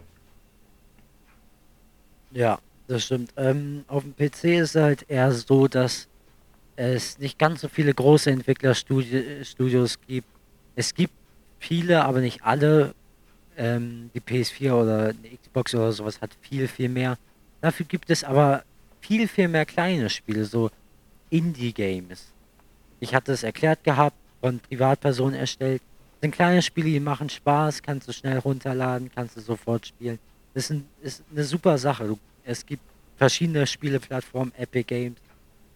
Ja, 2.31 2.59
das 2.87 3.05
stimmt. 3.05 3.33
Ähm, 3.37 3.85
auf 3.89 4.05
dem 4.05 4.15
PC 4.15 4.45
ist 4.61 4.77
es 4.77 4.83
halt 4.83 5.05
eher 5.09 5.33
so, 5.33 5.67
dass 5.67 6.09
es 6.77 7.19
nicht 7.19 7.39
ganz 7.39 7.61
so 7.63 7.69
viele 7.69 7.93
große 7.93 8.31
Entwicklerstudios 8.31 10.01
gibt. 10.07 10.29
Es 10.77 10.95
gibt 10.95 11.13
viele, 11.59 12.05
aber 12.05 12.21
nicht 12.21 12.43
alle 12.45 12.95
ähm, 13.57 14.11
die 14.15 14.21
PS4 14.21 14.73
oder 14.73 14.99
eine 15.09 15.37
Xbox 15.37 15.75
oder 15.75 15.93
sowas 15.93 16.21
hat 16.21 16.31
viel, 16.41 16.69
viel 16.69 16.89
mehr. 16.89 17.19
Dafür 17.61 17.87
gibt 17.87 18.11
es 18.11 18.25
aber 18.25 18.63
viel, 19.01 19.27
viel 19.29 19.49
mehr 19.49 19.67
kleine 19.67 20.09
Spiele, 20.11 20.45
so 20.45 20.71
Indie-Games. 21.31 22.33
Ich 23.01 23.15
hatte 23.15 23.33
es 23.33 23.43
erklärt 23.43 23.85
gehabt, 23.85 24.17
von 24.41 24.61
Privatpersonen 24.61 25.35
erstellt. 25.35 25.83
Das 26.15 26.21
sind 26.23 26.35
kleine 26.35 26.63
Spiele, 26.63 26.89
die 26.89 27.01
machen 27.01 27.29
Spaß, 27.29 27.83
kannst 27.83 28.09
du 28.09 28.13
schnell 28.13 28.39
runterladen, 28.39 29.11
kannst 29.15 29.37
du 29.37 29.41
sofort 29.41 29.87
spielen. 29.87 30.19
Das 30.55 30.65
ist, 30.65 30.71
ein, 30.71 30.89
ist 31.03 31.25
eine 31.31 31.45
super 31.45 31.79
Sache. 31.79 32.17
Es 32.45 32.65
gibt 32.65 32.83
verschiedene 33.17 33.67
Spieleplattformen, 33.67 34.55
Epic 34.57 34.85
Games. 34.85 35.19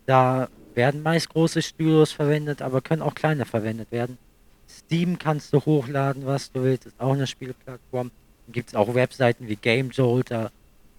Da 0.06 0.48
werden 0.74 1.02
meist 1.02 1.28
große 1.28 1.62
Studios 1.62 2.12
verwendet, 2.12 2.62
aber 2.62 2.80
können 2.80 3.02
auch 3.02 3.14
kleine 3.14 3.44
verwendet 3.44 3.92
werden. 3.92 4.18
Steam 4.68 5.18
kannst 5.18 5.52
du 5.52 5.60
hochladen, 5.60 6.26
was 6.26 6.50
du 6.52 6.62
willst, 6.62 6.86
ist 6.86 7.00
auch 7.00 7.12
eine 7.12 7.26
Spieleplattform. 7.26 8.10
Gibt 8.48 8.70
es 8.70 8.74
auch 8.74 8.94
Webseiten 8.94 9.48
wie 9.48 9.56
Game 9.56 9.90
Jolt, 9.90 10.30
da 10.30 10.50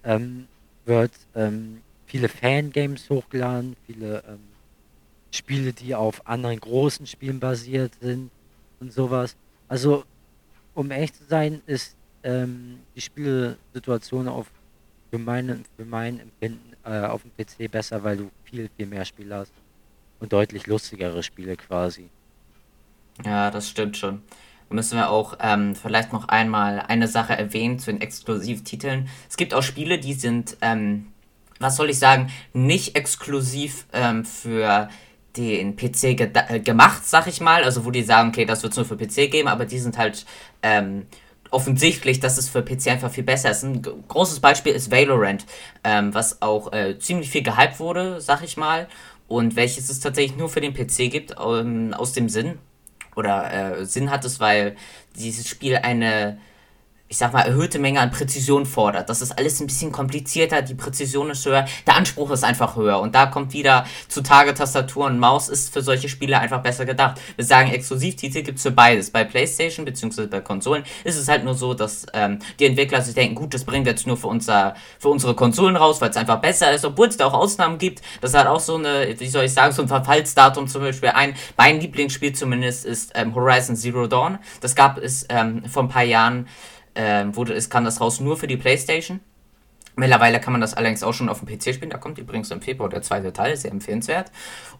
ähm, 0.02 0.46
wird 0.84 1.12
ähm, 1.34 1.82
viele 2.06 2.28
Fangames 2.28 3.08
hochgeladen, 3.10 3.76
viele 3.86 4.22
ähm, 4.28 4.40
Spiele, 5.30 5.72
die 5.72 5.94
auf 5.94 6.26
anderen 6.26 6.60
großen 6.60 7.06
Spielen 7.06 7.40
basiert 7.40 7.92
sind 8.00 8.30
und 8.80 8.92
sowas. 8.92 9.36
Also, 9.68 10.04
um 10.74 10.90
echt 10.90 11.16
zu 11.16 11.24
sein, 11.24 11.60
ist 11.66 11.96
ähm, 12.22 12.80
die 12.94 13.00
Spielesituation 13.00 14.28
auf 14.28 14.50
für, 15.10 15.18
meine, 15.18 15.60
für 15.76 15.84
mein 15.84 16.20
Empfinden 16.20 16.72
äh, 16.84 17.00
auf 17.02 17.22
dem 17.22 17.30
PC 17.36 17.70
besser, 17.70 18.02
weil 18.02 18.16
du 18.16 18.30
viel, 18.44 18.68
viel 18.76 18.86
mehr 18.86 19.04
Spiele 19.04 19.36
hast 19.36 19.52
und 20.20 20.32
deutlich 20.32 20.66
lustigere 20.66 21.22
Spiele 21.22 21.56
quasi. 21.56 22.08
Ja, 23.22 23.50
das 23.50 23.68
stimmt 23.68 23.96
schon. 23.96 24.22
Da 24.68 24.74
müssen 24.74 24.96
wir 24.96 25.10
auch 25.10 25.36
ähm, 25.40 25.74
vielleicht 25.76 26.12
noch 26.12 26.28
einmal 26.28 26.80
eine 26.80 27.06
Sache 27.06 27.36
erwähnen 27.36 27.78
zu 27.78 27.92
den 27.92 28.00
Exklusivtiteln. 28.00 29.08
Es 29.28 29.36
gibt 29.36 29.54
auch 29.54 29.62
Spiele, 29.62 29.98
die 29.98 30.14
sind, 30.14 30.56
ähm, 30.62 31.06
was 31.60 31.76
soll 31.76 31.90
ich 31.90 31.98
sagen, 31.98 32.30
nicht 32.52 32.96
exklusiv 32.96 33.86
ähm, 33.92 34.24
für 34.24 34.88
den 35.36 35.76
PC 35.76 36.16
ge 36.16 36.30
äh, 36.48 36.60
gemacht, 36.60 37.02
sag 37.04 37.26
ich 37.26 37.40
mal. 37.40 37.62
Also 37.64 37.84
wo 37.84 37.90
die 37.90 38.02
sagen, 38.02 38.30
okay, 38.30 38.44
das 38.46 38.62
wird 38.62 38.72
es 38.72 38.76
nur 38.76 38.86
für 38.86 38.96
PC 38.96 39.30
geben, 39.30 39.48
aber 39.48 39.64
die 39.66 39.78
sind 39.78 39.98
halt 39.98 40.24
ähm, 40.62 41.06
offensichtlich, 41.50 42.20
dass 42.20 42.38
es 42.38 42.48
für 42.48 42.62
PC 42.62 42.88
einfach 42.88 43.10
viel 43.10 43.24
besser 43.24 43.50
ist. 43.50 43.62
Ein 43.62 43.82
großes 44.08 44.40
Beispiel 44.40 44.72
ist 44.72 44.90
Valorant, 44.90 45.46
ähm, 45.84 46.12
was 46.14 46.42
auch 46.42 46.72
äh, 46.72 46.98
ziemlich 46.98 47.30
viel 47.30 47.42
gehypt 47.42 47.78
wurde, 47.78 48.20
sag 48.20 48.42
ich 48.42 48.56
mal. 48.56 48.88
Und 49.28 49.56
welches 49.56 49.88
es 49.88 50.00
tatsächlich 50.00 50.36
nur 50.36 50.48
für 50.48 50.60
den 50.60 50.74
PC 50.74 51.10
gibt, 51.10 51.34
ähm, 51.40 51.94
aus 51.94 52.12
dem 52.12 52.28
Sinn. 52.28 52.58
Oder 53.16 53.78
äh, 53.78 53.86
Sinn 53.86 54.10
hat 54.10 54.24
es, 54.24 54.40
weil 54.40 54.76
dieses 55.16 55.48
Spiel 55.48 55.76
eine 55.76 56.38
ich 57.08 57.18
sag 57.18 57.32
mal, 57.32 57.42
erhöhte 57.42 57.78
Menge 57.78 58.00
an 58.00 58.10
Präzision 58.10 58.64
fordert. 58.66 59.08
Das 59.08 59.20
ist 59.20 59.38
alles 59.38 59.60
ein 59.60 59.66
bisschen 59.66 59.92
komplizierter, 59.92 60.62
die 60.62 60.74
Präzision 60.74 61.30
ist 61.30 61.44
höher, 61.44 61.66
der 61.86 61.96
Anspruch 61.96 62.30
ist 62.30 62.44
einfach 62.44 62.76
höher. 62.76 62.98
Und 62.98 63.14
da 63.14 63.26
kommt 63.26 63.52
wieder 63.52 63.84
zutage 64.08 64.54
Tastatur 64.54 65.06
und 65.06 65.18
Maus 65.18 65.48
ist 65.48 65.72
für 65.72 65.82
solche 65.82 66.08
Spiele 66.08 66.38
einfach 66.38 66.62
besser 66.62 66.86
gedacht. 66.86 67.20
Wir 67.36 67.44
sagen, 67.44 67.70
Exklusivtitel 67.70 68.42
gibt's 68.42 68.62
für 68.62 68.70
beides. 68.70 69.10
Bei 69.10 69.22
Playstation 69.22 69.84
bzw. 69.84 70.26
bei 70.26 70.40
Konsolen 70.40 70.82
ist 71.04 71.16
es 71.16 71.28
halt 71.28 71.44
nur 71.44 71.54
so, 71.54 71.74
dass 71.74 72.06
ähm, 72.14 72.38
die 72.58 72.66
Entwickler 72.66 73.02
sich 73.02 73.14
denken, 73.14 73.34
gut, 73.34 73.54
das 73.54 73.64
bringen 73.64 73.84
wir 73.84 73.92
jetzt 73.92 74.06
nur 74.06 74.16
für, 74.16 74.28
unser, 74.28 74.74
für 74.98 75.08
unsere 75.08 75.34
Konsolen 75.34 75.76
raus, 75.76 76.00
weil 76.00 76.10
es 76.10 76.16
einfach 76.16 76.40
besser 76.40 76.72
ist, 76.72 76.84
obwohl 76.84 77.08
es 77.08 77.18
da 77.18 77.26
auch 77.26 77.34
Ausnahmen 77.34 77.78
gibt. 77.78 78.02
Das 78.22 78.34
hat 78.34 78.46
auch 78.46 78.60
so 78.60 78.76
eine, 78.76 79.14
wie 79.20 79.28
soll 79.28 79.44
ich 79.44 79.52
sagen, 79.52 79.72
so 79.72 79.82
ein 79.82 79.88
Verfallsdatum 79.88 80.66
zum 80.66 80.80
Beispiel. 80.80 81.10
Ein, 81.10 81.34
mein 81.56 81.80
Lieblingsspiel 81.80 82.32
zumindest 82.32 82.86
ist 82.86 83.12
ähm, 83.14 83.34
Horizon 83.34 83.76
Zero 83.76 84.06
Dawn. 84.06 84.38
Das 84.60 84.74
gab 84.74 84.98
es 84.98 85.26
ähm, 85.28 85.64
vor 85.66 85.84
ein 85.84 85.88
paar 85.88 86.02
Jahren 86.02 86.48
ähm, 86.94 87.34
wurde, 87.36 87.54
es 87.54 87.70
kam 87.70 87.84
das 87.84 88.00
raus 88.00 88.20
nur 88.20 88.36
für 88.36 88.46
die 88.46 88.56
Playstation. 88.56 89.20
Mittlerweile 89.96 90.40
kann 90.40 90.52
man 90.52 90.60
das 90.60 90.74
allerdings 90.74 91.02
auch 91.02 91.14
schon 91.14 91.28
auf 91.28 91.40
dem 91.40 91.48
PC 91.48 91.74
spielen. 91.74 91.90
Da 91.90 91.98
kommt 91.98 92.18
übrigens 92.18 92.50
im 92.50 92.60
Februar 92.60 92.88
der 92.88 93.02
zweite 93.02 93.32
Teil, 93.32 93.56
sehr 93.56 93.70
empfehlenswert. 93.70 94.32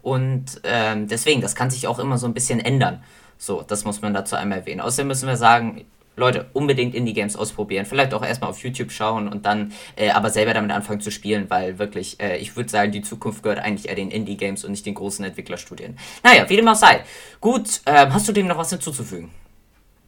Und 0.02 0.60
ähm, 0.64 1.06
deswegen, 1.06 1.40
das 1.40 1.54
kann 1.54 1.70
sich 1.70 1.86
auch 1.86 1.98
immer 1.98 2.18
so 2.18 2.26
ein 2.26 2.34
bisschen 2.34 2.58
ändern. 2.58 3.02
So, 3.38 3.62
das 3.62 3.84
muss 3.84 4.02
man 4.02 4.12
dazu 4.12 4.36
einmal 4.36 4.58
erwähnen. 4.58 4.80
Außerdem 4.80 5.06
müssen 5.06 5.28
wir 5.28 5.36
sagen, 5.36 5.84
Leute, 6.16 6.46
unbedingt 6.52 6.94
Indie-Games 6.94 7.36
ausprobieren. 7.36 7.86
Vielleicht 7.86 8.14
auch 8.14 8.24
erstmal 8.24 8.50
auf 8.50 8.62
YouTube 8.62 8.92
schauen 8.92 9.28
und 9.28 9.46
dann 9.46 9.72
äh, 9.96 10.10
aber 10.10 10.30
selber 10.30 10.54
damit 10.54 10.70
anfangen 10.70 11.00
zu 11.00 11.10
spielen, 11.10 11.50
weil 11.50 11.78
wirklich, 11.78 12.20
äh, 12.20 12.36
ich 12.36 12.56
würde 12.56 12.70
sagen, 12.70 12.92
die 12.92 13.02
Zukunft 13.02 13.42
gehört 13.42 13.58
eigentlich 13.58 13.88
eher 13.88 13.96
den 13.96 14.10
Indie-Games 14.10 14.64
und 14.64 14.70
nicht 14.70 14.86
den 14.86 14.94
großen 14.94 15.24
Entwicklerstudien. 15.24 15.98
Naja, 16.22 16.48
wie 16.48 16.56
dem 16.56 16.68
auch 16.68 16.76
sei. 16.76 17.04
Gut, 17.40 17.80
äh, 17.84 18.06
hast 18.10 18.28
du 18.28 18.32
dem 18.32 18.46
noch 18.46 18.58
was 18.58 18.70
hinzuzufügen? 18.70 19.30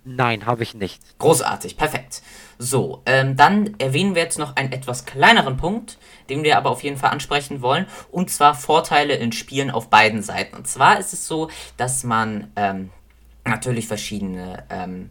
Nein, 0.09 0.47
habe 0.47 0.63
ich 0.63 0.75
nicht. 0.75 1.03
Großartig, 1.19 1.77
perfekt. 1.77 2.23
So, 2.59 3.03
ähm, 3.07 3.37
dann 3.37 3.75
erwähnen 3.79 4.15
wir 4.15 4.23
jetzt 4.23 4.39
noch 4.39 4.55
einen 4.55 4.71
etwas 4.71 5.05
kleineren 5.05 5.57
Punkt, 5.57 5.99
den 6.31 6.45
wir 6.45 6.57
aber 6.57 6.71
auf 6.71 6.85
jeden 6.85 6.97
Fall 6.97 7.11
ansprechen 7.11 7.61
wollen, 7.61 7.87
und 8.13 8.31
zwar 8.31 8.55
Vorteile 8.55 9.15
in 9.17 9.33
Spielen 9.33 9.71
auf 9.71 9.91
beiden 9.91 10.23
Seiten. 10.23 10.57
Und 10.57 10.69
zwar 10.69 11.01
ist 11.01 11.13
es 11.13 11.27
so, 11.27 11.51
dass 11.77 12.05
man 12.05 12.53
ähm, 12.55 12.91
natürlich 13.45 13.89
verschiedene 13.89 14.65
ähm, 14.71 15.11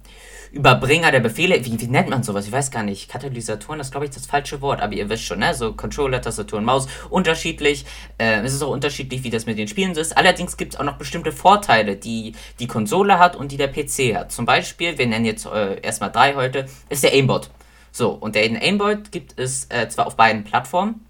Überbringer 0.56 1.12
der 1.12 1.20
Befehle, 1.20 1.66
wie, 1.66 1.82
wie 1.82 1.88
nennt 1.88 2.08
man 2.08 2.24
sowas? 2.24 2.48
Ich 2.48 2.52
weiß 2.54 2.72
gar 2.72 2.82
nicht. 2.82 3.10
Katalysatoren, 3.10 3.78
das 3.78 3.92
glaube 3.92 4.06
ich 4.06 4.12
das 4.14 4.26
falsche 4.26 4.62
Wort, 4.62 4.82
aber 4.82 4.94
ihr 4.94 5.10
wisst 5.10 5.26
schon, 5.26 5.40
ne? 5.40 5.54
So 5.54 5.74
Controller, 5.74 6.22
Tastatur 6.22 6.60
und 6.60 6.66
Maus, 6.66 6.88
unterschiedlich. 7.10 7.86
Äh, 8.18 8.40
es 8.40 8.54
ist 8.54 8.64
auch 8.64 8.72
unterschiedlich, 8.72 9.26
wie 9.26 9.30
das 9.30 9.46
mit 9.46 9.58
den 9.58 9.68
Spielen 9.68 9.92
ist. 9.92 10.16
Allerdings 10.18 10.56
gibt 10.56 10.74
es 10.74 10.80
auch 10.80 10.86
noch 10.86 10.96
bestimmte 10.96 11.34
Vorteile, 11.34 11.98
die 11.98 12.36
die 12.60 12.68
Konsole 12.68 13.20
hat 13.20 13.36
und 13.36 13.52
die 13.52 13.58
der 13.58 13.68
PC 13.68 14.16
hat. 14.16 14.32
Zum 14.32 14.46
Beispiel, 14.46 14.98
wir 14.98 15.08
nennen 15.08 15.26
jetzt 15.26 15.46
äh, 15.46 15.82
erstmal 15.82 16.10
drei 16.10 16.36
heute, 16.36 16.68
ist 16.88 17.04
der 17.04 17.12
Aimbot. 17.12 17.50
So, 17.92 18.12
und 18.12 18.36
der 18.36 18.44
Aimbot 18.44 19.12
gibt 19.12 19.38
es 19.38 19.66
äh, 19.70 19.90
zwar 19.90 20.08
auf 20.08 20.16
beiden 20.16 20.46
Plattformen, 20.46 21.05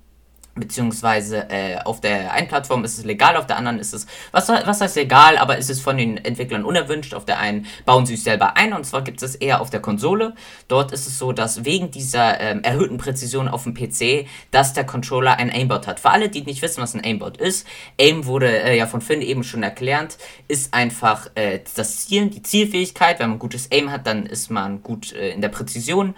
beziehungsweise 0.56 1.50
äh, 1.50 1.78
auf 1.84 2.00
der 2.00 2.32
einen 2.32 2.48
Plattform 2.48 2.86
ist 2.86 2.98
es 2.98 3.06
legal, 3.06 3.36
auf 3.36 3.46
der 3.46 3.58
anderen 3.58 3.78
ist 3.78 3.94
es, 3.94 4.08
was, 4.32 4.48
was 4.48 4.82
heißt 4.82 4.96
legal, 4.96 5.38
aber 5.38 5.58
ist 5.58 5.70
es 5.70 5.82
von 5.82 5.98
den 5.98 6.18
Entwicklern 6.18 6.63
unerwünscht. 6.63 7.13
Auf 7.13 7.26
der 7.26 7.39
einen 7.39 7.65
bauen 7.86 8.06
sie 8.06 8.13
es 8.13 8.24
selber 8.24 8.56
ein 8.56 8.74
und 8.74 8.86
zwar 8.86 9.04
gibt 9.04 9.22
es 9.22 9.36
eher 9.36 9.62
auf 9.62 9.70
der 9.70 9.82
Konsole. 9.82 10.34
Dort 10.68 10.91
ist 10.94 11.08
es 11.08 11.20
so, 11.20 11.34
dass 11.34 11.65
wegen 11.65 11.91
dieser 11.91 12.39
ähm, 12.39 12.63
erhöhten 12.63 12.98
Präzision 12.98 13.48
auf 13.50 13.63
dem 13.63 13.74
PC, 13.74 14.28
dass 14.52 14.74
der 14.74 14.86
Controller 14.86 15.38
ein 15.38 15.52
Aimbot 15.52 15.88
hat. 15.88 16.00
Für 16.00 16.12
alle, 16.12 16.30
die 16.30 16.41
nicht 16.41 16.62
wissen, 16.62 16.82
was 16.82 16.96
ein 16.96 17.04
Aimbot 17.04 17.38
ist, 17.38 17.68
Aim 18.00 18.26
wurde 18.26 18.48
äh, 18.48 18.78
ja 18.78 18.88
von 18.88 19.02
Finn 19.02 19.22
eben 19.22 19.44
schon 19.44 19.62
erklärt, 19.62 20.18
ist 20.48 20.74
einfach 20.74 21.30
äh, 21.36 21.60
das 21.76 22.06
Zielen, 22.06 22.30
die 22.30 22.41
Zielfähigkeit. 22.41 23.20
Wenn 23.20 23.30
man 23.30 23.39
gutes 23.39 23.72
Aim 23.72 23.91
hat, 23.91 24.08
dann 24.08 24.26
ist 24.26 24.50
man 24.50 24.82
gut 24.84 25.12
äh, 25.13 25.32
in 25.32 25.41
der 25.41 25.50
Präzision. 25.50 26.15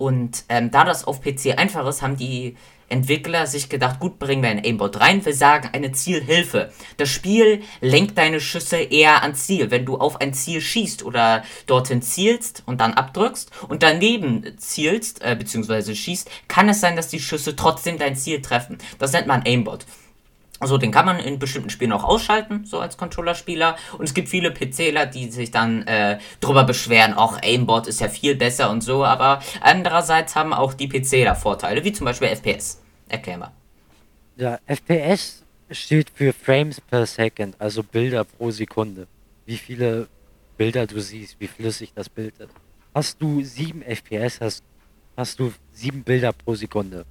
Und 0.00 0.44
ähm, 0.48 0.70
da 0.70 0.84
das 0.84 1.04
auf 1.04 1.20
PC 1.20 1.58
einfach 1.58 1.86
ist, 1.86 2.00
haben 2.00 2.16
die 2.16 2.56
Entwickler 2.88 3.46
sich 3.46 3.68
gedacht, 3.68 4.00
gut, 4.00 4.18
bringen 4.18 4.42
wir 4.42 4.48
ein 4.48 4.64
Aimbot 4.64 4.98
rein, 4.98 5.22
wir 5.26 5.34
sagen 5.34 5.68
eine 5.74 5.92
Zielhilfe. 5.92 6.72
Das 6.96 7.10
Spiel 7.10 7.60
lenkt 7.82 8.16
deine 8.16 8.40
Schüsse 8.40 8.78
eher 8.78 9.22
ans 9.22 9.44
Ziel. 9.44 9.70
Wenn 9.70 9.84
du 9.84 9.98
auf 9.98 10.18
ein 10.18 10.32
Ziel 10.32 10.62
schießt 10.62 11.04
oder 11.04 11.42
dorthin 11.66 12.00
zielst 12.00 12.62
und 12.64 12.80
dann 12.80 12.94
abdrückst 12.94 13.50
und 13.68 13.82
daneben 13.82 14.56
zielst, 14.56 15.22
äh, 15.22 15.36
beziehungsweise 15.38 15.94
schießt, 15.94 16.30
kann 16.48 16.70
es 16.70 16.80
sein, 16.80 16.96
dass 16.96 17.08
die 17.08 17.20
Schüsse 17.20 17.54
trotzdem 17.54 17.98
dein 17.98 18.16
Ziel 18.16 18.40
treffen. 18.40 18.78
Das 18.98 19.12
nennt 19.12 19.26
man 19.26 19.42
Aimbot. 19.44 19.84
Also 20.60 20.76
den 20.76 20.92
kann 20.92 21.06
man 21.06 21.18
in 21.18 21.38
bestimmten 21.38 21.70
Spielen 21.70 21.90
auch 21.92 22.04
ausschalten, 22.04 22.66
so 22.66 22.78
als 22.78 22.98
Controllerspieler. 22.98 23.76
Und 23.96 24.04
es 24.04 24.12
gibt 24.12 24.28
viele 24.28 24.50
PCler, 24.50 25.06
die 25.06 25.30
sich 25.30 25.50
dann 25.50 25.86
äh, 25.86 26.18
drüber 26.40 26.64
beschweren, 26.64 27.14
auch 27.14 27.40
Aimbot 27.42 27.86
ist 27.86 28.00
ja 28.00 28.08
viel 28.08 28.36
besser 28.36 28.70
und 28.70 28.82
so. 28.82 29.02
Aber 29.02 29.40
andererseits 29.62 30.36
haben 30.36 30.52
auch 30.52 30.74
die 30.74 30.86
PCler 30.86 31.34
Vorteile, 31.34 31.82
wie 31.82 31.92
zum 31.92 32.04
Beispiel 32.04 32.28
FPS. 32.28 32.82
Erklär 33.08 33.38
mal. 33.38 33.52
Ja, 34.36 34.58
FPS 34.66 35.42
steht 35.70 36.10
für 36.10 36.32
Frames 36.32 36.80
per 36.80 37.06
Second, 37.06 37.56
also 37.58 37.82
Bilder 37.82 38.24
pro 38.24 38.50
Sekunde. 38.50 39.06
Wie 39.46 39.56
viele 39.56 40.08
Bilder 40.58 40.86
du 40.86 41.00
siehst, 41.00 41.40
wie 41.40 41.46
flüssig 41.46 41.92
das 41.94 42.10
Bild 42.10 42.38
ist. 42.38 42.52
Hast 42.94 43.22
du 43.22 43.42
7 43.42 43.82
FPS, 43.82 44.40
hast, 44.42 44.62
hast 45.16 45.38
du 45.40 45.52
7 45.72 46.02
Bilder 46.02 46.34
pro 46.34 46.54
Sekunde. 46.54 47.06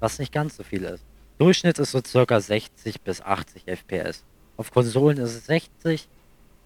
Was 0.00 0.18
nicht 0.18 0.32
ganz 0.32 0.56
so 0.56 0.64
viel 0.64 0.82
ist. 0.82 1.04
Durchschnitt 1.38 1.78
ist 1.78 1.92
so 1.92 2.00
circa 2.04 2.40
60 2.40 3.00
bis 3.02 3.20
80 3.20 3.62
FPS. 3.66 4.24
Auf 4.56 4.72
Konsolen 4.72 5.18
ist 5.18 5.36
es 5.36 5.46
60. 5.46 6.08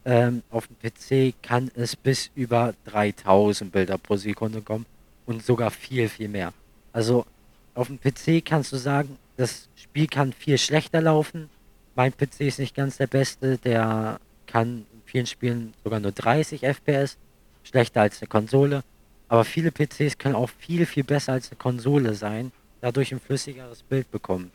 Ähm, 0.07 0.43
auf 0.51 0.67
dem 0.67 0.79
PC 0.79 1.35
kann 1.43 1.71
es 1.75 1.95
bis 1.95 2.31
über 2.35 2.73
3000 2.87 3.71
Bilder 3.71 3.99
pro 3.99 4.17
Sekunde 4.17 4.63
kommen 4.63 4.87
und 5.27 5.45
sogar 5.45 5.71
viel, 5.71 6.09
viel 6.09 6.29
mehr. 6.29 6.55
Also 6.91 7.27
auf 7.75 7.89
dem 7.89 8.01
PC 8.01 8.43
kannst 8.45 8.73
du 8.73 8.79
sagen, 8.79 9.19
das 9.37 9.69
Spiel 9.77 10.07
kann 10.07 10.33
viel 10.33 10.57
schlechter 10.57 11.03
laufen. 11.03 11.51
Mein 11.95 12.13
PC 12.13 12.41
ist 12.41 12.59
nicht 12.59 12.75
ganz 12.75 12.97
der 12.97 13.09
beste, 13.09 13.59
der 13.59 14.21
kann 14.47 14.87
in 14.95 15.03
vielen 15.05 15.27
Spielen 15.27 15.75
sogar 15.85 16.01
nur 16.01 16.13
30 16.13 16.63
FPS, 16.63 17.19
schlechter 17.63 18.01
als 18.01 18.23
eine 18.23 18.29
Konsole. 18.29 18.85
Aber 19.29 19.45
viele 19.45 19.71
PCs 19.71 20.17
können 20.17 20.35
auch 20.35 20.49
viel, 20.49 20.87
viel 20.87 21.05
besser 21.05 21.35
als 21.35 21.51
eine 21.51 21.59
Konsole 21.59 22.15
sein, 22.15 22.53
dadurch 22.81 23.13
ein 23.13 23.21
flüssigeres 23.21 23.83
Bild 23.83 24.11
bekommen 24.11 24.51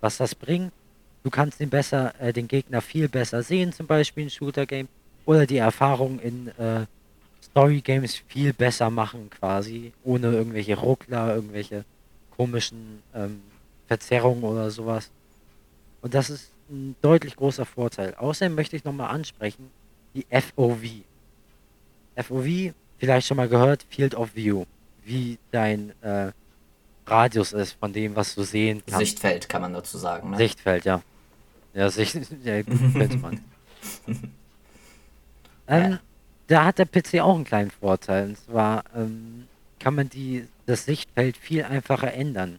was 0.00 0.16
das 0.16 0.34
bringt. 0.34 0.72
Du 1.22 1.30
kannst 1.30 1.60
den 1.60 1.70
besser, 1.70 2.14
äh, 2.20 2.32
den 2.32 2.48
Gegner 2.48 2.80
viel 2.80 3.08
besser 3.08 3.42
sehen, 3.42 3.72
zum 3.72 3.86
Beispiel 3.86 4.24
in 4.24 4.30
Shooter 4.30 4.66
Game, 4.66 4.88
oder 5.26 5.46
die 5.46 5.58
Erfahrung 5.58 6.18
in 6.18 6.48
äh, 6.58 6.86
Story-Games 7.42 8.22
viel 8.28 8.52
besser 8.52 8.90
machen 8.90 9.28
quasi, 9.30 9.92
ohne 10.04 10.32
irgendwelche 10.32 10.76
Ruckler, 10.76 11.34
irgendwelche 11.34 11.84
komischen 12.36 13.02
ähm, 13.14 13.42
Verzerrungen 13.86 14.44
oder 14.44 14.70
sowas. 14.70 15.10
Und 16.00 16.14
das 16.14 16.30
ist 16.30 16.52
ein 16.70 16.96
deutlich 17.02 17.36
großer 17.36 17.66
Vorteil. 17.66 18.14
Außerdem 18.14 18.54
möchte 18.54 18.76
ich 18.76 18.84
nochmal 18.84 19.10
ansprechen, 19.10 19.70
die 20.14 20.26
FOV. 20.30 20.82
FOV, 22.16 22.72
vielleicht 22.98 23.26
schon 23.26 23.36
mal 23.36 23.48
gehört, 23.48 23.84
Field 23.90 24.14
of 24.14 24.34
View. 24.34 24.64
Wie 25.04 25.38
dein 25.50 25.92
äh, 26.02 26.32
Radius 27.06 27.52
ist 27.52 27.72
von 27.72 27.92
dem, 27.92 28.14
was 28.16 28.34
du 28.34 28.42
sehen 28.42 28.82
kannst. 28.86 28.98
Sichtfeld 28.98 29.48
kann 29.48 29.62
man 29.62 29.72
dazu 29.72 29.98
sagen. 29.98 30.30
Ne? 30.30 30.36
Sichtfeld, 30.36 30.84
ja. 30.84 31.02
Ja, 31.74 31.90
Sicht, 31.90 32.16
ja, 32.44 32.62
gut, 32.62 33.20
man. 33.22 33.40
ähm, 35.68 35.98
da 36.46 36.64
hat 36.64 36.78
der 36.78 36.86
PC 36.86 37.20
auch 37.20 37.34
einen 37.34 37.44
kleinen 37.44 37.70
Vorteil. 37.70 38.28
Und 38.28 38.38
zwar 38.38 38.84
ähm, 38.94 39.46
kann 39.78 39.94
man 39.94 40.08
die, 40.08 40.46
das 40.66 40.84
Sichtfeld 40.84 41.36
viel 41.36 41.64
einfacher 41.64 42.12
ändern. 42.12 42.58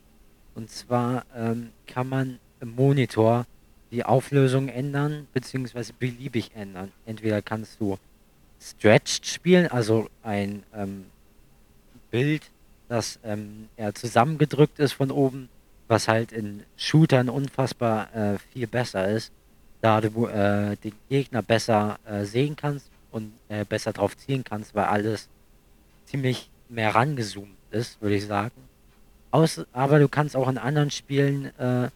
Und 0.55 0.69
zwar 0.69 1.25
ähm, 1.35 1.71
kann 1.87 2.09
man 2.09 2.39
im 2.59 2.75
Monitor 2.75 3.45
die 3.91 4.05
Auflösung 4.05 4.69
ändern, 4.69 5.27
beziehungsweise 5.33 5.93
beliebig 5.93 6.51
ändern. 6.55 6.91
Entweder 7.05 7.41
kannst 7.41 7.79
du 7.79 7.97
Stretched 8.61 9.25
spielen, 9.25 9.67
also 9.67 10.09
ein 10.23 10.63
ähm, 10.73 11.05
Bild, 12.11 12.43
das 12.91 13.19
ähm, 13.23 13.69
eher 13.77 13.95
zusammengedrückt 13.95 14.77
ist 14.77 14.91
von 14.91 15.11
oben, 15.11 15.47
was 15.87 16.09
halt 16.09 16.33
in 16.33 16.63
Shootern 16.75 17.29
unfassbar 17.29 18.13
äh, 18.13 18.37
viel 18.51 18.67
besser 18.67 19.07
ist, 19.07 19.31
da 19.79 20.01
du 20.01 20.27
äh, 20.27 20.75
den 20.75 20.93
Gegner 21.07 21.41
besser 21.41 21.99
äh, 22.05 22.25
sehen 22.25 22.57
kannst 22.57 22.89
und 23.11 23.31
äh, 23.47 23.63
besser 23.63 23.93
drauf 23.93 24.17
zielen 24.17 24.43
kannst, 24.43 24.75
weil 24.75 24.85
alles 24.85 25.29
ziemlich 26.05 26.49
mehr 26.67 26.93
rangezoomt 26.93 27.55
ist, 27.71 28.01
würde 28.01 28.15
ich 28.15 28.25
sagen. 28.25 28.61
Aus, 29.31 29.65
aber 29.71 29.99
du 29.99 30.09
kannst 30.09 30.35
auch 30.35 30.49
in 30.49 30.57
anderen 30.57 30.91
Spielen 30.91 31.57
äh, 31.57 31.89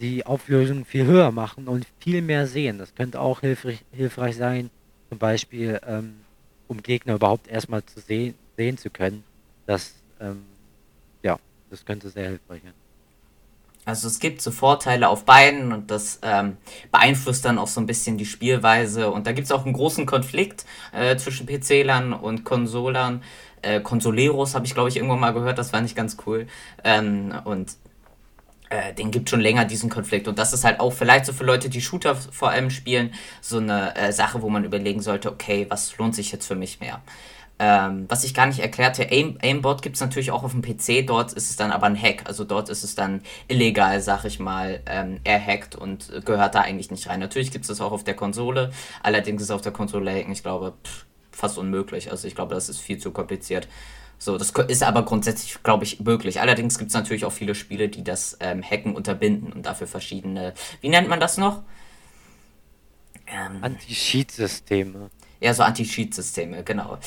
die 0.00 0.24
Auflösung 0.24 0.84
viel 0.84 1.04
höher 1.04 1.32
machen 1.32 1.66
und 1.66 1.84
viel 1.98 2.22
mehr 2.22 2.46
sehen. 2.46 2.78
Das 2.78 2.94
könnte 2.94 3.20
auch 3.20 3.40
hilfreich, 3.40 3.84
hilfreich 3.90 4.36
sein, 4.36 4.70
zum 5.08 5.18
Beispiel, 5.18 5.80
ähm, 5.84 6.14
um 6.68 6.80
Gegner 6.80 7.14
überhaupt 7.16 7.48
erstmal 7.48 7.84
zu 7.84 7.98
sehen, 7.98 8.34
sehen 8.56 8.78
zu 8.78 8.88
können. 8.88 9.24
Das, 9.66 9.94
ähm, 10.22 10.44
ja, 11.22 11.38
das 11.70 11.84
könnte 11.84 12.08
sehr 12.08 12.28
hilfreich 12.28 12.62
sein. 12.62 12.72
Also 13.84 14.06
es 14.06 14.20
gibt 14.20 14.40
so 14.40 14.52
Vorteile 14.52 15.08
auf 15.08 15.24
beiden 15.24 15.72
und 15.72 15.90
das 15.90 16.20
ähm, 16.22 16.56
beeinflusst 16.92 17.44
dann 17.44 17.58
auch 17.58 17.66
so 17.66 17.80
ein 17.80 17.86
bisschen 17.86 18.16
die 18.16 18.26
Spielweise. 18.26 19.10
Und 19.10 19.26
da 19.26 19.32
gibt 19.32 19.46
es 19.46 19.52
auch 19.52 19.64
einen 19.64 19.74
großen 19.74 20.06
Konflikt 20.06 20.64
äh, 20.92 21.16
zwischen 21.16 21.46
PC-Lern 21.46 22.12
und 22.12 22.44
Konsolern. 22.44 23.24
Äh, 23.60 23.80
Consoleros 23.80 24.54
habe 24.54 24.66
ich, 24.66 24.74
glaube 24.74 24.88
ich, 24.88 24.96
irgendwann 24.96 25.18
mal 25.18 25.32
gehört, 25.32 25.58
das 25.58 25.70
fand 25.70 25.86
ich 25.86 25.96
ganz 25.96 26.16
cool. 26.26 26.46
Ähm, 26.84 27.34
und 27.44 27.72
äh, 28.70 28.94
den 28.94 29.10
gibt 29.10 29.28
schon 29.28 29.40
länger 29.40 29.64
diesen 29.64 29.90
Konflikt. 29.90 30.28
Und 30.28 30.38
das 30.38 30.52
ist 30.52 30.62
halt 30.62 30.78
auch 30.78 30.92
vielleicht 30.92 31.26
so 31.26 31.32
für 31.32 31.44
Leute, 31.44 31.68
die 31.68 31.80
Shooter 31.80 32.14
vor 32.14 32.50
allem 32.50 32.70
spielen, 32.70 33.12
so 33.40 33.58
eine 33.58 33.96
äh, 33.96 34.12
Sache, 34.12 34.42
wo 34.42 34.48
man 34.48 34.64
überlegen 34.64 35.02
sollte, 35.02 35.30
okay, 35.30 35.66
was 35.68 35.96
lohnt 35.98 36.14
sich 36.14 36.30
jetzt 36.30 36.46
für 36.46 36.54
mich 36.54 36.78
mehr? 36.78 37.02
Ähm, 37.64 38.06
was 38.08 38.24
ich 38.24 38.34
gar 38.34 38.46
nicht 38.46 38.58
erklärte, 38.58 39.04
Aim, 39.04 39.38
Aimbot 39.40 39.82
gibt 39.82 39.94
es 39.94 40.00
natürlich 40.00 40.32
auch 40.32 40.42
auf 40.42 40.50
dem 40.50 40.62
PC, 40.62 41.06
dort 41.06 41.32
ist 41.32 41.48
es 41.48 41.54
dann 41.54 41.70
aber 41.70 41.86
ein 41.86 41.94
Hack. 41.96 42.24
Also 42.26 42.42
dort 42.42 42.68
ist 42.68 42.82
es 42.82 42.96
dann 42.96 43.22
illegal, 43.46 44.00
sag 44.00 44.24
ich 44.24 44.40
mal, 44.40 44.80
ähm, 44.86 45.20
erhackt 45.22 45.76
und 45.76 46.10
gehört 46.24 46.56
da 46.56 46.62
eigentlich 46.62 46.90
nicht 46.90 47.08
rein. 47.08 47.20
Natürlich 47.20 47.52
gibt 47.52 47.62
es 47.62 47.68
das 47.68 47.80
auch 47.80 47.92
auf 47.92 48.02
der 48.02 48.14
Konsole, 48.14 48.72
allerdings 49.04 49.42
ist 49.42 49.52
auf 49.52 49.60
der 49.60 49.70
Konsole 49.70 50.10
hacken, 50.10 50.32
ich 50.32 50.42
glaube, 50.42 50.72
pff, 50.84 51.06
fast 51.30 51.56
unmöglich. 51.56 52.10
Also 52.10 52.26
ich 52.26 52.34
glaube, 52.34 52.52
das 52.52 52.68
ist 52.68 52.80
viel 52.80 52.98
zu 52.98 53.12
kompliziert. 53.12 53.68
So, 54.18 54.36
das 54.38 54.50
ist 54.50 54.82
aber 54.82 55.04
grundsätzlich, 55.04 55.62
glaube 55.62 55.84
ich, 55.84 56.00
möglich. 56.00 56.40
Allerdings 56.40 56.78
gibt 56.78 56.88
es 56.88 56.94
natürlich 56.94 57.24
auch 57.24 57.32
viele 57.32 57.54
Spiele, 57.54 57.88
die 57.88 58.02
das 58.02 58.36
ähm, 58.40 58.60
Hacken 58.68 58.96
unterbinden 58.96 59.52
und 59.52 59.66
dafür 59.66 59.86
verschiedene, 59.86 60.52
wie 60.80 60.88
nennt 60.88 61.08
man 61.08 61.20
das 61.20 61.38
noch? 61.38 61.62
Ähm, 63.28 63.58
Anti-Cheat-Systeme. 63.62 65.10
Ja, 65.42 65.52
so 65.54 65.64
Anti-Cheat-Systeme, 65.64 66.62
genau. 66.62 66.98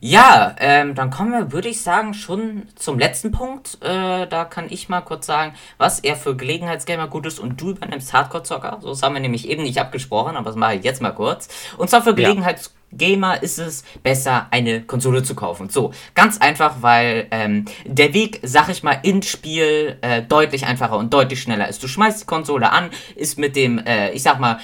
Ja, 0.00 0.56
ähm, 0.58 0.96
dann 0.96 1.10
kommen 1.10 1.30
wir, 1.30 1.52
würde 1.52 1.68
ich 1.68 1.80
sagen, 1.80 2.12
schon 2.12 2.64
zum 2.74 2.98
letzten 2.98 3.30
Punkt. 3.30 3.78
Äh, 3.82 4.26
da 4.26 4.44
kann 4.44 4.66
ich 4.68 4.88
mal 4.88 5.00
kurz 5.00 5.26
sagen, 5.26 5.54
was 5.78 6.00
er 6.00 6.16
für 6.16 6.34
Gelegenheitsgamer 6.34 7.06
gut 7.06 7.26
ist 7.26 7.38
und 7.38 7.60
du 7.60 7.70
übernimmst 7.70 8.12
Hardcore-Zocker. 8.12 8.78
So 8.80 8.88
das 8.88 9.02
haben 9.02 9.14
wir 9.14 9.20
nämlich 9.20 9.48
eben 9.48 9.62
nicht 9.62 9.78
abgesprochen, 9.78 10.36
aber 10.36 10.46
das 10.46 10.56
mache 10.56 10.74
ich 10.74 10.84
jetzt 10.84 11.02
mal 11.02 11.12
kurz. 11.12 11.48
Und 11.78 11.88
zwar 11.88 12.02
für 12.02 12.14
Gelegenheitsgamer. 12.14 12.74
Gamer 12.96 13.42
ist 13.42 13.58
es 13.58 13.84
besser, 14.02 14.46
eine 14.50 14.82
Konsole 14.82 15.22
zu 15.22 15.34
kaufen. 15.34 15.68
So, 15.68 15.92
ganz 16.14 16.38
einfach, 16.38 16.76
weil 16.80 17.26
ähm, 17.30 17.64
der 17.84 18.14
Weg, 18.14 18.40
sag 18.42 18.68
ich 18.68 18.82
mal, 18.82 18.98
ins 19.02 19.28
Spiel 19.28 19.98
äh, 20.00 20.22
deutlich 20.22 20.66
einfacher 20.66 20.96
und 20.96 21.12
deutlich 21.12 21.42
schneller 21.42 21.68
ist. 21.68 21.82
Du 21.82 21.88
schmeißt 21.88 22.22
die 22.22 22.26
Konsole 22.26 22.70
an, 22.70 22.90
ist 23.16 23.38
mit 23.38 23.56
dem, 23.56 23.78
äh, 23.78 24.10
ich 24.12 24.22
sag 24.22 24.38
mal, 24.38 24.58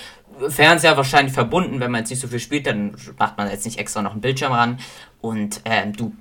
Fernseher 0.48 0.96
wahrscheinlich 0.96 1.35
verbunden. 1.35 1.81
Wenn 1.81 1.90
man 1.90 2.00
jetzt 2.00 2.11
nicht 2.11 2.20
so 2.20 2.29
viel 2.29 2.40
spielt, 2.40 2.66
dann 2.66 2.96
macht 3.18 3.37
man 3.37 3.50
jetzt 3.50 3.64
nicht 3.64 3.79
extra 3.79 4.03
noch 4.03 4.12
einen 4.12 4.20
Bildschirm 4.20 4.53
ran. 4.53 4.79
Und 5.20 5.61
ähm, 5.64 5.92
du 5.92 6.12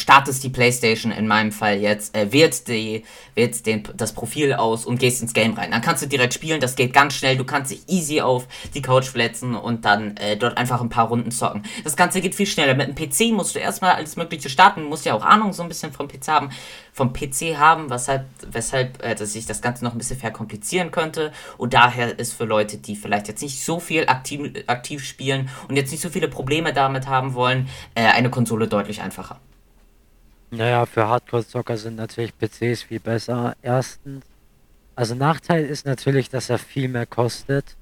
startest 0.00 0.42
die 0.42 0.48
Playstation 0.48 1.12
in 1.12 1.26
meinem 1.26 1.52
Fall 1.52 1.78
jetzt, 1.78 2.16
äh, 2.16 2.32
wählst, 2.32 2.68
die, 2.68 3.04
wählst 3.34 3.66
den, 3.66 3.82
das 3.96 4.12
Profil 4.12 4.54
aus 4.54 4.84
und 4.84 4.98
gehst 4.98 5.22
ins 5.22 5.32
Game 5.32 5.54
rein. 5.54 5.70
Dann 5.70 5.82
kannst 5.82 6.02
du 6.02 6.06
direkt 6.06 6.34
spielen, 6.34 6.60
das 6.60 6.76
geht 6.76 6.92
ganz 6.92 7.14
schnell, 7.14 7.36
du 7.36 7.44
kannst 7.44 7.70
dich 7.70 7.82
easy 7.88 8.20
auf 8.20 8.46
die 8.74 8.82
Couch 8.82 9.06
fletzen 9.06 9.54
und 9.54 9.84
dann 9.84 10.16
äh, 10.16 10.36
dort 10.36 10.56
einfach 10.58 10.80
ein 10.80 10.88
paar 10.88 11.08
Runden 11.08 11.30
zocken. 11.30 11.62
Das 11.84 11.96
Ganze 11.96 12.20
geht 12.20 12.34
viel 12.34 12.46
schneller. 12.46 12.74
Mit 12.74 12.86
einem 12.86 12.94
PC 12.94 13.32
musst 13.32 13.54
du 13.54 13.58
erstmal 13.58 13.92
alles 13.92 14.16
Mögliche 14.16 14.48
starten, 14.48 14.84
musst 14.84 15.06
ja 15.06 15.14
auch 15.14 15.24
Ahnung 15.24 15.52
so 15.52 15.62
ein 15.62 15.68
bisschen 15.68 15.92
vom 15.92 16.08
PC 16.08 16.28
haben, 16.28 16.50
vom 16.92 17.12
PC 17.12 17.56
haben, 17.58 17.90
weshalb, 17.90 18.26
weshalb 18.50 19.02
äh, 19.02 19.14
dass 19.14 19.32
sich 19.32 19.46
das 19.46 19.62
Ganze 19.62 19.84
noch 19.84 19.92
ein 19.92 19.98
bisschen 19.98 20.18
verkomplizieren 20.18 20.90
könnte. 20.90 21.32
Und 21.56 21.74
daher 21.74 22.18
ist 22.18 22.34
für 22.34 22.44
Leute, 22.44 22.78
die 22.78 22.96
vielleicht 22.96 23.28
jetzt 23.28 23.42
nicht 23.42 23.62
so 23.62 23.80
viel 23.80 24.06
aktiv, 24.06 24.52
aktiv 24.66 25.04
spielen 25.04 25.48
und 25.68 25.76
jetzt 25.76 25.90
nicht 25.90 26.00
so 26.00 26.08
viele 26.08 26.28
Probleme 26.28 26.72
damit 26.72 27.06
haben 27.06 27.34
wollen, 27.34 27.68
äh, 27.94 28.02
eine 28.02 28.30
Konsole 28.30 28.68
deutlich 28.68 29.02
einfacher. 29.02 29.40
Naja, 30.50 30.84
für 30.84 31.06
Hardcore-Zocker 31.06 31.76
sind 31.76 31.96
natürlich 31.96 32.36
PCs 32.36 32.82
viel 32.82 32.98
besser. 32.98 33.54
Erstens, 33.62 34.24
also 34.96 35.14
Nachteil 35.14 35.64
ist 35.64 35.86
natürlich, 35.86 36.28
dass 36.28 36.50
er 36.50 36.58
viel 36.58 36.88
mehr 36.88 37.06
kostet, 37.06 37.76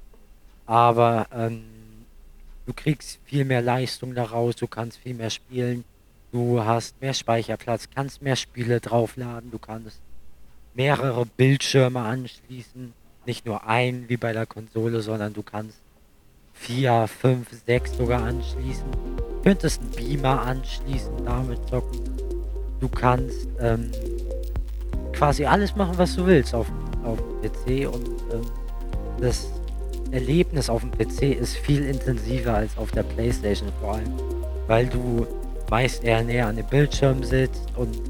aber 0.66 1.26
ähm, 1.33 1.64
du 2.66 2.74
kriegst 2.74 3.20
viel 3.24 3.46
mehr 3.46 3.62
Leistung 3.62 4.14
daraus, 4.14 4.54
du 4.57 4.66
kannst 4.66 4.98
viel 4.98 5.14
mehr 5.14 5.31
spielen, 5.31 5.85
du 6.31 6.62
hast 6.62 7.00
mehr 7.00 7.14
Speicherplatz, 7.14 7.88
kannst 7.94 8.20
mehr 8.20 8.37
Spiele 8.37 8.81
draufladen, 8.81 9.50
du 9.50 9.59
kannst 9.59 10.02
mehrere 10.74 11.24
Bildschirme 11.24 12.00
anschließen, 12.00 12.92
nicht 13.24 13.46
nur 13.46 13.66
ein 13.66 14.11
wie 14.11 14.18
bei 14.18 14.35
der 14.35 14.44
Konsole, 14.44 15.00
sondern 15.00 15.33
du 15.33 15.42
kannst 15.42 15.78
vier, 16.52 17.09
fünf, 17.09 17.48
sechs 17.64 17.96
sogar 17.96 18.24
anschließen. 18.24 18.90
Du 18.92 19.42
könntest 19.42 19.81
einen 19.81 19.90
Beamer 19.92 20.42
anschließen, 20.42 21.24
damit 21.24 21.66
zocken. 21.68 22.17
Du 22.80 22.88
kannst 22.88 23.48
ähm, 23.60 23.90
quasi 25.12 25.44
alles 25.44 25.74
machen, 25.74 25.94
was 25.96 26.14
du 26.14 26.26
willst 26.26 26.54
auf, 26.54 26.66
auf 27.04 27.18
dem 27.18 27.50
PC 27.50 27.92
und 27.92 28.08
ähm, 28.32 28.42
das 29.20 29.48
Erlebnis 30.12 30.70
auf 30.70 30.82
dem 30.82 30.90
PC 30.92 31.38
ist 31.38 31.56
viel 31.56 31.84
intensiver 31.84 32.54
als 32.54 32.76
auf 32.78 32.90
der 32.92 33.02
Playstation 33.02 33.70
vor 33.80 33.94
allem, 33.94 34.12
weil 34.66 34.86
du 34.86 35.26
meist 35.70 36.04
eher 36.04 36.22
näher 36.22 36.46
an 36.46 36.56
dem 36.56 36.66
Bildschirm 36.66 37.22
sitzt 37.22 37.66
und 37.76 38.00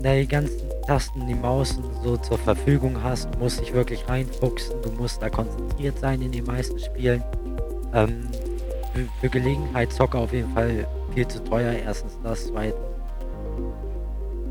die 0.00 0.26
ganzen 0.26 0.68
Tasten, 0.86 1.26
die 1.26 1.34
Maus 1.34 1.78
so 2.02 2.16
zur 2.16 2.38
Verfügung 2.38 3.02
hast, 3.02 3.34
du 3.34 3.38
musst 3.40 3.60
dich 3.60 3.74
wirklich 3.74 4.08
reinfuchsen, 4.08 4.80
du 4.80 4.90
musst 4.92 5.20
da 5.20 5.28
konzentriert 5.28 5.98
sein 5.98 6.22
in 6.22 6.32
den 6.32 6.44
meisten 6.44 6.78
Spielen. 6.78 7.22
Ähm, 7.92 8.28
für, 8.94 9.06
für 9.20 9.28
Gelegenheit 9.28 9.92
Zocker 9.92 10.20
auf 10.20 10.32
jeden 10.32 10.52
Fall 10.54 10.86
viel 11.14 11.28
zu 11.28 11.42
teuer, 11.44 11.72
erstens 11.72 12.16
das, 12.22 12.46
zweitens 12.46 12.87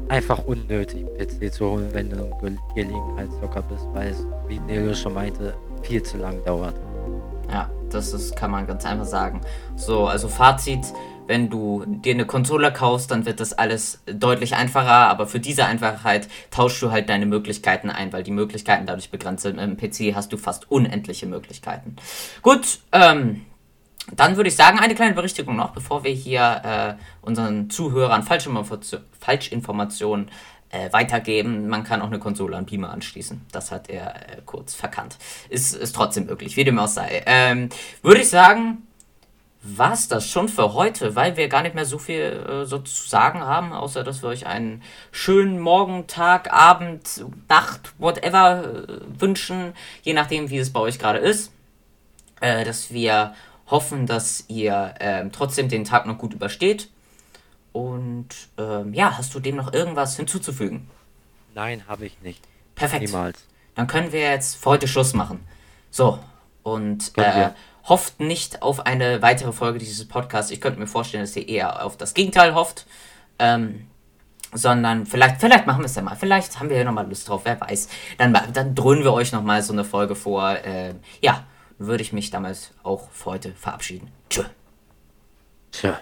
einfach 0.10 0.46
unnötig, 0.46 1.06
PC 1.18 1.54
zu 1.54 1.72
holen, 1.72 1.90
wenn 1.94 2.10
du 2.10 2.30
Gelegenheitszocker 2.76 3.62
bist, 3.64 3.86
weil 3.94 4.10
es, 4.10 4.26
wie 4.48 4.60
Nelo 4.60 4.94
schon 4.94 5.14
meinte, 5.14 5.54
viel 5.84 6.02
zu 6.04 6.18
lang 6.18 6.44
dauert. 6.46 6.76
Ja, 7.52 7.70
das 7.90 8.14
ist, 8.14 8.36
kann 8.36 8.52
man 8.52 8.68
ganz 8.68 8.86
einfach 8.86 9.06
sagen. 9.06 9.42
So, 9.76 10.08
also 10.08 10.28
Fazit, 10.28 10.86
wenn 11.28 11.50
du 11.50 11.84
dir 11.86 12.14
eine 12.14 12.26
Konsole 12.26 12.72
kaufst, 12.72 13.12
dann 13.12 13.26
wird 13.26 13.40
das 13.40 13.54
alles 13.54 14.02
deutlich 14.06 14.56
einfacher, 14.56 15.08
aber 15.10 15.28
für 15.28 15.40
diese 15.40 15.66
Einfachheit 15.66 16.28
tauschst 16.52 16.82
du 16.82 16.92
halt 16.92 17.10
deine 17.10 17.26
Möglichkeiten 17.26 17.90
ein, 17.90 18.14
weil 18.14 18.24
die 18.24 18.32
Möglichkeiten 18.32 18.86
dadurch 18.86 19.12
begrenzt 19.12 19.44
sind. 19.44 19.60
Im 19.60 19.78
PC 19.78 20.16
hast 20.16 20.32
du 20.32 20.38
fast 20.38 20.72
unendliche 20.72 21.26
Möglichkeiten. 21.26 21.98
Gut, 22.42 22.80
ähm, 22.92 23.46
dann 24.16 24.38
würde 24.38 24.50
ich 24.50 24.56
sagen, 24.56 24.80
eine 24.80 24.96
kleine 24.96 25.14
Berichtigung 25.14 25.56
noch, 25.56 25.72
bevor 25.72 26.04
wir 26.04 26.12
hier 26.12 26.62
äh, 26.64 26.94
unseren 27.22 27.70
Zuhörern 27.70 28.24
Falschinformationen 28.24 30.32
äh, 30.70 30.92
weitergeben. 30.92 31.68
Man 31.68 31.84
kann 31.84 32.02
auch 32.02 32.08
eine 32.08 32.20
Konsole 32.20 32.58
an 32.58 32.66
Beamer 32.66 32.92
anschließen. 32.92 33.46
Das 33.52 33.72
hat 33.72 33.90
er 33.90 34.16
äh, 34.16 34.42
kurz 34.46 34.76
verkannt. 34.76 35.18
Ist, 35.50 35.76
ist 35.76 35.96
trotzdem 35.96 36.26
möglich, 36.26 36.58
wie 36.58 36.64
dem 36.64 36.80
auch 36.80 36.88
sei. 36.88 37.24
Ähm, 37.26 37.70
würde 38.02 38.22
ich 38.22 38.30
sagen, 38.30 38.84
war 39.62 39.94
es 39.94 40.08
das 40.08 40.30
schon 40.30 40.48
für 40.48 40.74
heute, 40.74 41.16
weil 41.16 41.36
wir 41.36 41.50
gar 41.50 41.62
nicht 41.62 41.76
mehr 41.76 41.86
so 41.86 41.98
viel 41.98 42.22
äh, 42.22 42.66
so 42.66 42.80
zu 42.80 43.08
sagen 43.08 43.42
haben, 43.42 43.74
außer 43.74 44.04
dass 44.04 44.22
wir 44.22 44.30
euch 44.30 44.48
einen 44.48 44.84
schönen 45.12 45.60
Morgen, 45.60 46.08
Tag, 46.08 46.54
Abend, 46.54 47.26
Nacht, 47.50 47.94
whatever 47.98 48.64
äh, 48.64 49.20
wünschen, 49.20 49.74
je 50.04 50.14
nachdem, 50.14 50.50
wie 50.50 50.58
es 50.58 50.72
bei 50.72 50.80
euch 50.80 51.00
gerade 51.00 51.20
ist. 51.20 51.52
Äh, 52.40 52.66
dass 52.66 52.92
wir 52.92 53.34
hoffen, 53.68 54.06
dass 54.06 54.46
ihr 54.48 54.96
ähm, 55.00 55.32
trotzdem 55.32 55.70
den 55.70 55.84
Tag 55.84 56.06
noch 56.06 56.18
gut 56.18 56.34
übersteht. 56.34 56.90
Und 57.74 58.30
ähm, 58.58 58.94
ja, 58.94 59.18
hast 59.18 59.34
du 59.36 59.40
dem 59.40 59.56
noch 59.56 59.74
irgendwas 59.74 60.16
hinzuzufügen? 60.16 60.90
Nein, 61.54 61.84
habe 61.88 62.06
ich 62.06 62.20
nicht. 62.22 62.44
Perfekt. 62.76 63.04
Niemals. 63.04 63.44
Dann 63.76 63.88
können 63.88 64.12
wir 64.12 64.22
jetzt 64.22 64.56
für 64.56 64.72
heute 64.72 64.88
Schluss 64.88 65.14
machen. 65.14 65.46
So, 65.92 66.20
und 66.64 67.18
äh, 67.18 67.50
hofft 67.86 68.20
nicht 68.20 68.62
auf 68.62 68.86
eine 68.86 69.22
weitere 69.22 69.52
Folge 69.52 69.80
dieses 69.80 70.08
Podcasts. 70.08 70.52
Ich 70.52 70.62
könnte 70.62 70.80
mir 70.80 70.88
vorstellen, 70.88 71.24
dass 71.24 71.36
ihr 71.36 71.48
eher 71.48 71.86
auf 71.86 71.98
das 71.98 72.14
Gegenteil 72.14 72.56
hofft. 72.56 72.86
Ähm, 73.40 73.88
sondern 74.54 75.06
vielleicht, 75.06 75.42
vielleicht 75.42 75.68
machen 75.68 75.82
wir 75.82 75.86
es 75.86 75.96
ja 75.96 76.02
mal. 76.02 76.16
Vielleicht 76.16 76.60
haben 76.60 76.70
wir 76.70 76.78
ja 76.78 76.84
nochmal 76.84 77.08
Lust 77.08 77.28
drauf, 77.28 77.42
wer 77.44 77.60
weiß. 77.60 77.90
Dann, 78.18 78.38
dann 78.54 78.76
dröhnen 78.76 79.04
wir 79.04 79.14
euch 79.14 79.32
nochmal 79.32 79.62
so 79.62 79.74
eine 79.74 79.84
Folge 79.84 80.16
vor. 80.16 80.52
Äh, 80.52 80.96
ja, 81.22 81.44
würde 81.78 82.04
ich 82.04 82.14
mich 82.14 82.30
damals 82.30 82.74
auch 82.84 83.10
für 83.12 83.32
heute 83.32 83.54
verabschieden. 83.54 84.12
Tschö. 84.30 84.44
Tschö. 85.72 85.94